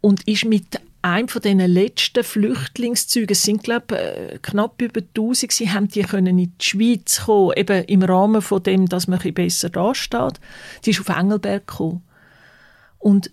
und 0.01 0.27
ist 0.27 0.45
mit 0.45 0.81
einem 1.09 1.29
von 1.29 1.43
diesen 1.43 1.61
letzten 1.61 2.25
Flüchtlingszügen, 2.25 3.33
es 3.33 3.43
sind 3.43 3.63
glaube 3.63 3.99
äh, 3.99 4.39
knapp 4.39 4.81
über 4.81 5.01
1000, 5.01 5.53
sie 5.53 5.71
haben 5.71 5.89
die 5.89 6.03
können 6.03 6.39
in 6.39 6.53
die 6.59 6.65
Schweiz 6.65 7.25
kommen, 7.25 7.53
eben 7.57 7.85
im 7.85 8.03
Rahmen 8.03 8.43
von 8.43 8.63
dem, 8.63 8.87
dass 8.87 9.09
man 9.09 9.21
ein 9.21 9.35
besser 9.35 9.71
dasteht. 9.71 10.41
Die 10.85 10.91
ist 10.91 11.01
auf 11.01 11.17
Engelberg 11.17 11.67
gekommen. 11.67 12.03
Und 12.99 13.31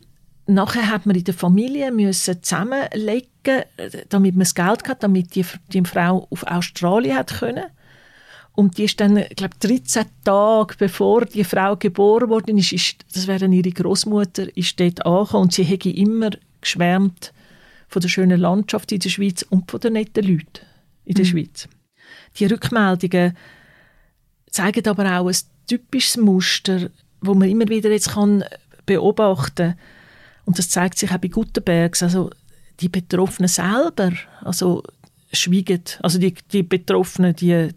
nachher 0.48 0.90
hat 0.90 1.06
man 1.06 1.16
in 1.16 1.24
der 1.24 1.34
Familie 1.34 1.92
müssen 1.92 2.42
zusammenlegen, 2.42 3.64
damit 4.10 4.36
man 4.36 4.44
das 4.44 4.56
Geld 4.56 4.88
hat, 4.88 5.04
damit 5.04 5.36
die, 5.36 5.46
die 5.70 5.84
Frau 5.84 6.28
auf 6.30 6.44
Australien 6.44 7.18
hat 7.18 7.40
können. 7.40 7.66
Und 8.54 8.78
die 8.78 8.86
ist 8.86 9.02
dann, 9.02 9.16
glaube 9.36 9.56
13 9.60 10.06
Tage 10.24 10.76
bevor 10.78 11.26
die 11.26 11.44
Frau 11.44 11.76
geboren 11.76 12.30
worden 12.30 12.58
ist, 12.58 12.72
ist 12.72 13.06
das 13.14 13.28
wäre 13.28 13.46
ihre 13.48 13.72
Großmutter, 13.72 14.56
ist 14.56 14.80
dort 14.80 15.06
angekommen 15.06 15.44
und 15.44 15.54
sie 15.54 15.64
hätte 15.64 15.90
immer 15.90 16.30
geschwärmt 16.62 17.34
von 17.88 18.02
der 18.02 18.10
schönen 18.10 18.40
Landschaft 18.40 18.92
in 18.92 19.00
der 19.00 19.10
Schweiz 19.10 19.44
und 19.44 19.70
von 19.70 19.80
den 19.80 19.94
netten 19.94 20.26
Leuten 20.26 20.66
in 21.06 21.16
der 21.16 21.26
mhm. 21.26 21.30
Schweiz. 21.30 21.68
Die 22.40 22.46
Rückmeldungen 22.46 23.36
zeigen 24.50 24.88
aber 24.88 25.20
auch 25.20 25.28
ein 25.28 25.38
typisches 25.68 26.18
Muster, 26.18 26.90
wo 27.22 27.34
man 27.34 27.50
immer 27.50 27.68
wieder 27.68 27.92
jetzt 27.92 28.12
kann 28.12 28.44
beobachten 28.86 29.76
und 30.46 30.60
das 30.60 30.70
zeigt 30.70 30.98
sich 30.98 31.12
auch 31.12 31.18
bei 31.18 31.28
Gutenbergs, 31.28 32.04
also 32.04 32.30
die 32.80 32.90
Betroffenen 32.90 33.48
selber, 33.48 34.12
also 34.42 34.84
schweigen, 35.34 35.82
also 36.02 36.20
die, 36.20 36.36
die 36.52 36.64
Betroffenen, 36.64 37.36
die 37.36 37.70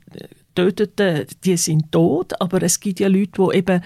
Getöteten, 0.55 1.27
die 1.45 1.57
sind 1.57 1.91
tot, 1.93 2.41
aber 2.41 2.63
es 2.63 2.81
gibt 2.81 3.01
ja 3.01 3.09
Leute, 3.09 3.31
die 3.51 3.57
eben 3.57 3.83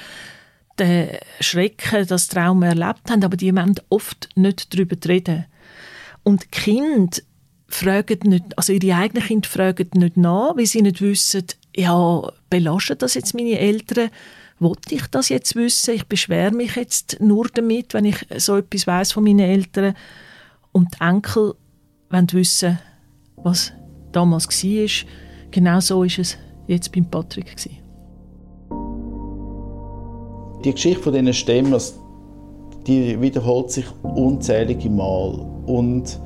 den 0.79 1.09
Schrecken, 1.41 2.07
das 2.07 2.29
Trauma 2.29 2.67
erlebt 2.67 3.11
haben, 3.11 3.23
aber 3.23 3.37
die 3.37 3.55
wollen 3.55 3.75
oft 3.91 4.31
nicht 4.37 4.73
darüber 4.75 4.97
reden. 5.07 5.45
Und 6.25 6.45
die 6.45 7.09
fragen 7.69 8.19
nicht, 8.25 8.57
also 8.57 8.73
ihre 8.73 8.97
eigenen 8.97 9.25
Kinder 9.25 9.49
fragen 9.49 9.89
nicht 9.95 10.17
nach, 10.17 10.57
weil 10.57 10.67
sie 10.67 10.83
nicht 10.83 11.01
wissen, 11.01 11.45
ja, 11.75 12.31
belasten 12.51 12.99
das 12.99 13.15
jetzt 13.15 13.35
meine 13.35 13.59
Eltern? 13.59 14.11
Wollte 14.59 14.95
ich 14.95 15.07
das 15.09 15.29
jetzt 15.29 15.57
wissen? 15.57 15.95
Ich 15.95 16.07
beschwere 16.07 16.53
mich 16.53 16.77
jetzt 16.77 17.21
nur 17.21 17.49
damit, 17.53 17.95
wenn 17.95 18.05
ich 18.05 18.27
so 18.37 18.57
etwas 18.57 18.87
weiß 18.87 19.13
von 19.13 19.25
meinen 19.25 19.41
Eltern. 19.41 19.95
Und 20.71 20.95
die 20.95 21.05
Enkel 21.05 21.55
wollen 22.11 22.33
wissen, 22.33 22.79
was 23.37 23.73
damals 24.13 24.47
war. 24.49 25.09
Genau 25.51 25.81
so 25.81 26.05
ist 26.05 26.19
es 26.19 26.39
jetzt 26.69 26.93
beim 26.93 27.11
Patrick. 27.11 27.57
Die 30.65 30.73
Geschichte 30.73 31.03
von 31.03 31.13
diesen 31.13 31.35
Stemmers, 31.35 31.99
die 32.87 33.21
wiederholt 33.21 33.71
sich 33.71 33.87
unzählige 34.03 34.91
Mal. 34.91 35.39
Und 35.67 36.19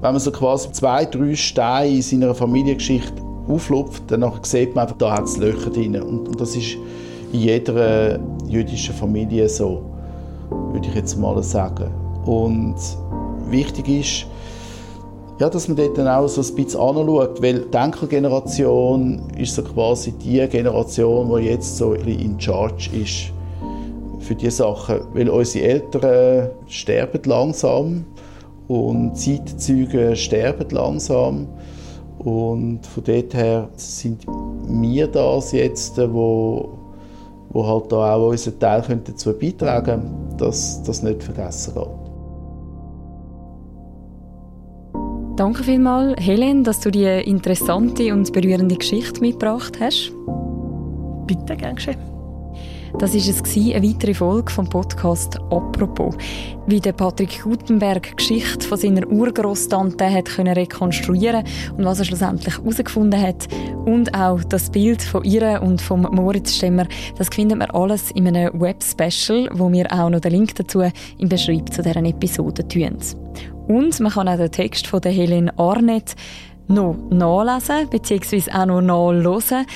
wenn 0.00 0.12
man 0.12 0.20
so 0.20 0.30
quasi 0.30 0.70
zwei, 0.72 1.04
drei 1.04 1.34
Steine 1.34 1.94
in 1.94 2.02
seiner 2.02 2.34
Familiengeschichte 2.34 3.22
auflupft, 3.48 4.02
dann 4.08 4.30
sieht 4.42 4.74
man 4.74 4.82
einfach, 4.82 4.98
da 4.98 5.16
hat 5.16 5.24
es 5.24 5.36
Löcher 5.36 5.70
drin. 5.70 6.00
Und, 6.00 6.40
das 6.40 6.56
ist 6.56 6.76
in 7.32 7.40
jeder 7.40 8.18
jüdischen 8.48 8.94
Familie 8.94 9.48
so, 9.48 9.82
würde 10.72 10.88
ich 10.88 10.94
jetzt 10.94 11.16
mal 11.16 11.42
sagen. 11.42 11.90
Und 12.24 12.76
wichtig 13.48 13.88
ist, 13.88 14.26
ja, 15.38 15.50
dass 15.50 15.68
man 15.68 15.76
dort 15.76 15.98
dann 15.98 16.08
auch 16.08 16.28
so 16.28 16.40
ein 16.40 16.54
bisschen 16.54 16.80
anschaut, 16.80 17.42
weil 17.42 17.60
die 17.60 17.76
Enkelgeneration 17.76 19.22
ist 19.36 19.54
so 19.54 19.62
quasi 19.62 20.12
die 20.12 20.46
Generation, 20.48 21.28
die 21.36 21.48
jetzt 21.48 21.76
so 21.76 21.92
in 21.92 22.40
charge 22.40 22.90
ist 22.92 23.32
für 24.26 24.34
diese 24.34 24.56
Sachen, 24.56 25.00
weil 25.14 25.28
unsere 25.28 25.66
Eltern 25.66 26.50
sterben 26.66 27.20
langsam 27.24 28.04
und 28.68 29.16
Zeitzeugen 29.16 30.16
sterben 30.16 30.68
langsam 30.70 31.46
und 32.18 32.84
von 32.84 33.04
dort 33.04 33.34
her 33.34 33.68
sind 33.76 34.26
wir 34.26 35.06
das 35.06 35.52
jetzt, 35.52 35.96
wo, 36.12 36.68
wo 37.50 37.66
halt 37.66 37.92
da 37.92 38.14
auch 38.16 38.30
unseren 38.30 38.58
Teil 38.58 38.82
dazu 39.04 39.32
beitragen 39.32 39.84
können, 39.84 40.34
dass 40.36 40.82
das 40.82 41.02
nicht 41.02 41.22
vergessen 41.22 41.74
geht. 41.74 41.86
Danke 45.36 45.62
vielmals, 45.62 46.18
Helen, 46.18 46.64
dass 46.64 46.80
du 46.80 46.90
die 46.90 47.04
interessante 47.04 48.12
und 48.12 48.32
berührende 48.32 48.74
Geschichte 48.74 49.20
mitgebracht 49.20 49.78
hast. 49.78 50.10
Bitte, 51.26 51.56
gern 51.56 51.76
geschehen. 51.76 52.15
Das 52.98 53.14
ist 53.14 53.28
es 53.28 53.56
eine 53.56 53.86
weitere 53.86 54.14
Folge 54.14 54.50
vom 54.50 54.70
Podcast 54.70 55.38
«Apropos». 55.50 56.14
Wie 56.66 56.80
der 56.80 56.92
Patrick 56.92 57.42
Gutenberg 57.42 58.08
die 58.08 58.16
Geschichte 58.16 58.66
von 58.66 58.78
seiner 58.78 59.06
Urgroßtante 59.06 60.10
hat 60.10 60.24
können 60.24 60.54
rekonstruieren 60.54 61.44
und 61.76 61.84
was 61.84 61.98
er 61.98 62.06
schlussendlich 62.06 62.56
herausgefunden 62.56 63.20
hat. 63.20 63.48
Und 63.84 64.14
auch 64.14 64.42
das 64.44 64.70
Bild 64.70 65.02
von 65.02 65.24
ihr 65.24 65.60
und 65.62 65.82
vom 65.82 66.02
Moritz 66.10 66.54
Stemmer, 66.54 66.86
das 67.18 67.28
findet 67.28 67.58
man 67.58 67.70
alles 67.70 68.12
in 68.12 68.28
einem 68.28 68.58
Web-Special, 68.58 69.50
wo 69.52 69.70
wir 69.70 69.92
auch 69.92 70.08
noch 70.08 70.20
den 70.20 70.32
Link 70.32 70.54
dazu 70.54 70.82
im 71.18 71.28
Beschreibung 71.28 71.70
zu 71.70 71.82
dieser 71.82 72.02
Episode 72.02 72.66
tun. 72.66 72.96
Und 73.68 74.00
man 74.00 74.12
kann 74.12 74.26
auch 74.26 74.38
den 74.38 74.50
Text 74.50 74.86
von 74.86 75.02
der 75.02 75.12
Helene 75.12 75.52
Arnett 75.58 76.16
noch 76.68 76.96
nachlesen 77.10 77.88
bzw. 77.90 78.50
auch 78.52 78.66
noch 78.66 78.80
nachhören. 78.80 79.66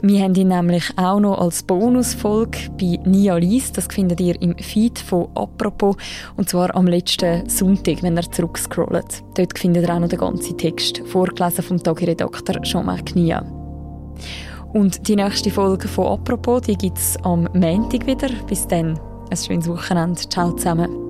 Wir 0.00 0.22
haben 0.22 0.34
ihn 0.36 0.48
nämlich 0.48 0.84
auch 0.96 1.18
noch 1.18 1.38
als 1.38 1.64
Bonusfolge 1.64 2.70
bei 2.78 3.00
Nia 3.04 3.36
Lies. 3.36 3.72
Das 3.72 3.88
findet 3.88 4.20
ihr 4.20 4.40
im 4.40 4.56
Feed 4.56 4.98
von 4.98 5.28
«Apropos» 5.34 5.96
und 6.36 6.48
zwar 6.48 6.74
am 6.76 6.86
letzten 6.86 7.48
Sonntag, 7.48 8.02
wenn 8.04 8.16
ihr 8.16 8.30
zurückscrollt. 8.30 9.24
Dort 9.34 9.58
findet 9.58 9.88
ihr 9.88 9.94
auch 9.94 9.98
noch 9.98 10.08
den 10.08 10.20
ganzen 10.20 10.56
Text, 10.56 11.02
vorgelesen 11.06 11.64
vom 11.64 11.82
Tagiredakteur 11.82 12.62
Jean-Marc 12.62 13.16
Nia. 13.16 13.44
Und 14.72 15.08
die 15.08 15.16
nächste 15.16 15.50
Folge 15.50 15.88
von 15.88 16.06
«Apropos» 16.06 16.62
gibt 16.62 16.98
es 16.98 17.16
am 17.24 17.48
Montag 17.54 18.06
wieder. 18.06 18.28
Bis 18.46 18.68
dann, 18.68 19.00
ein 19.30 19.36
schönes 19.36 19.68
Wochenende. 19.68 20.20
Ciao 20.28 20.52
zusammen. 20.52 21.07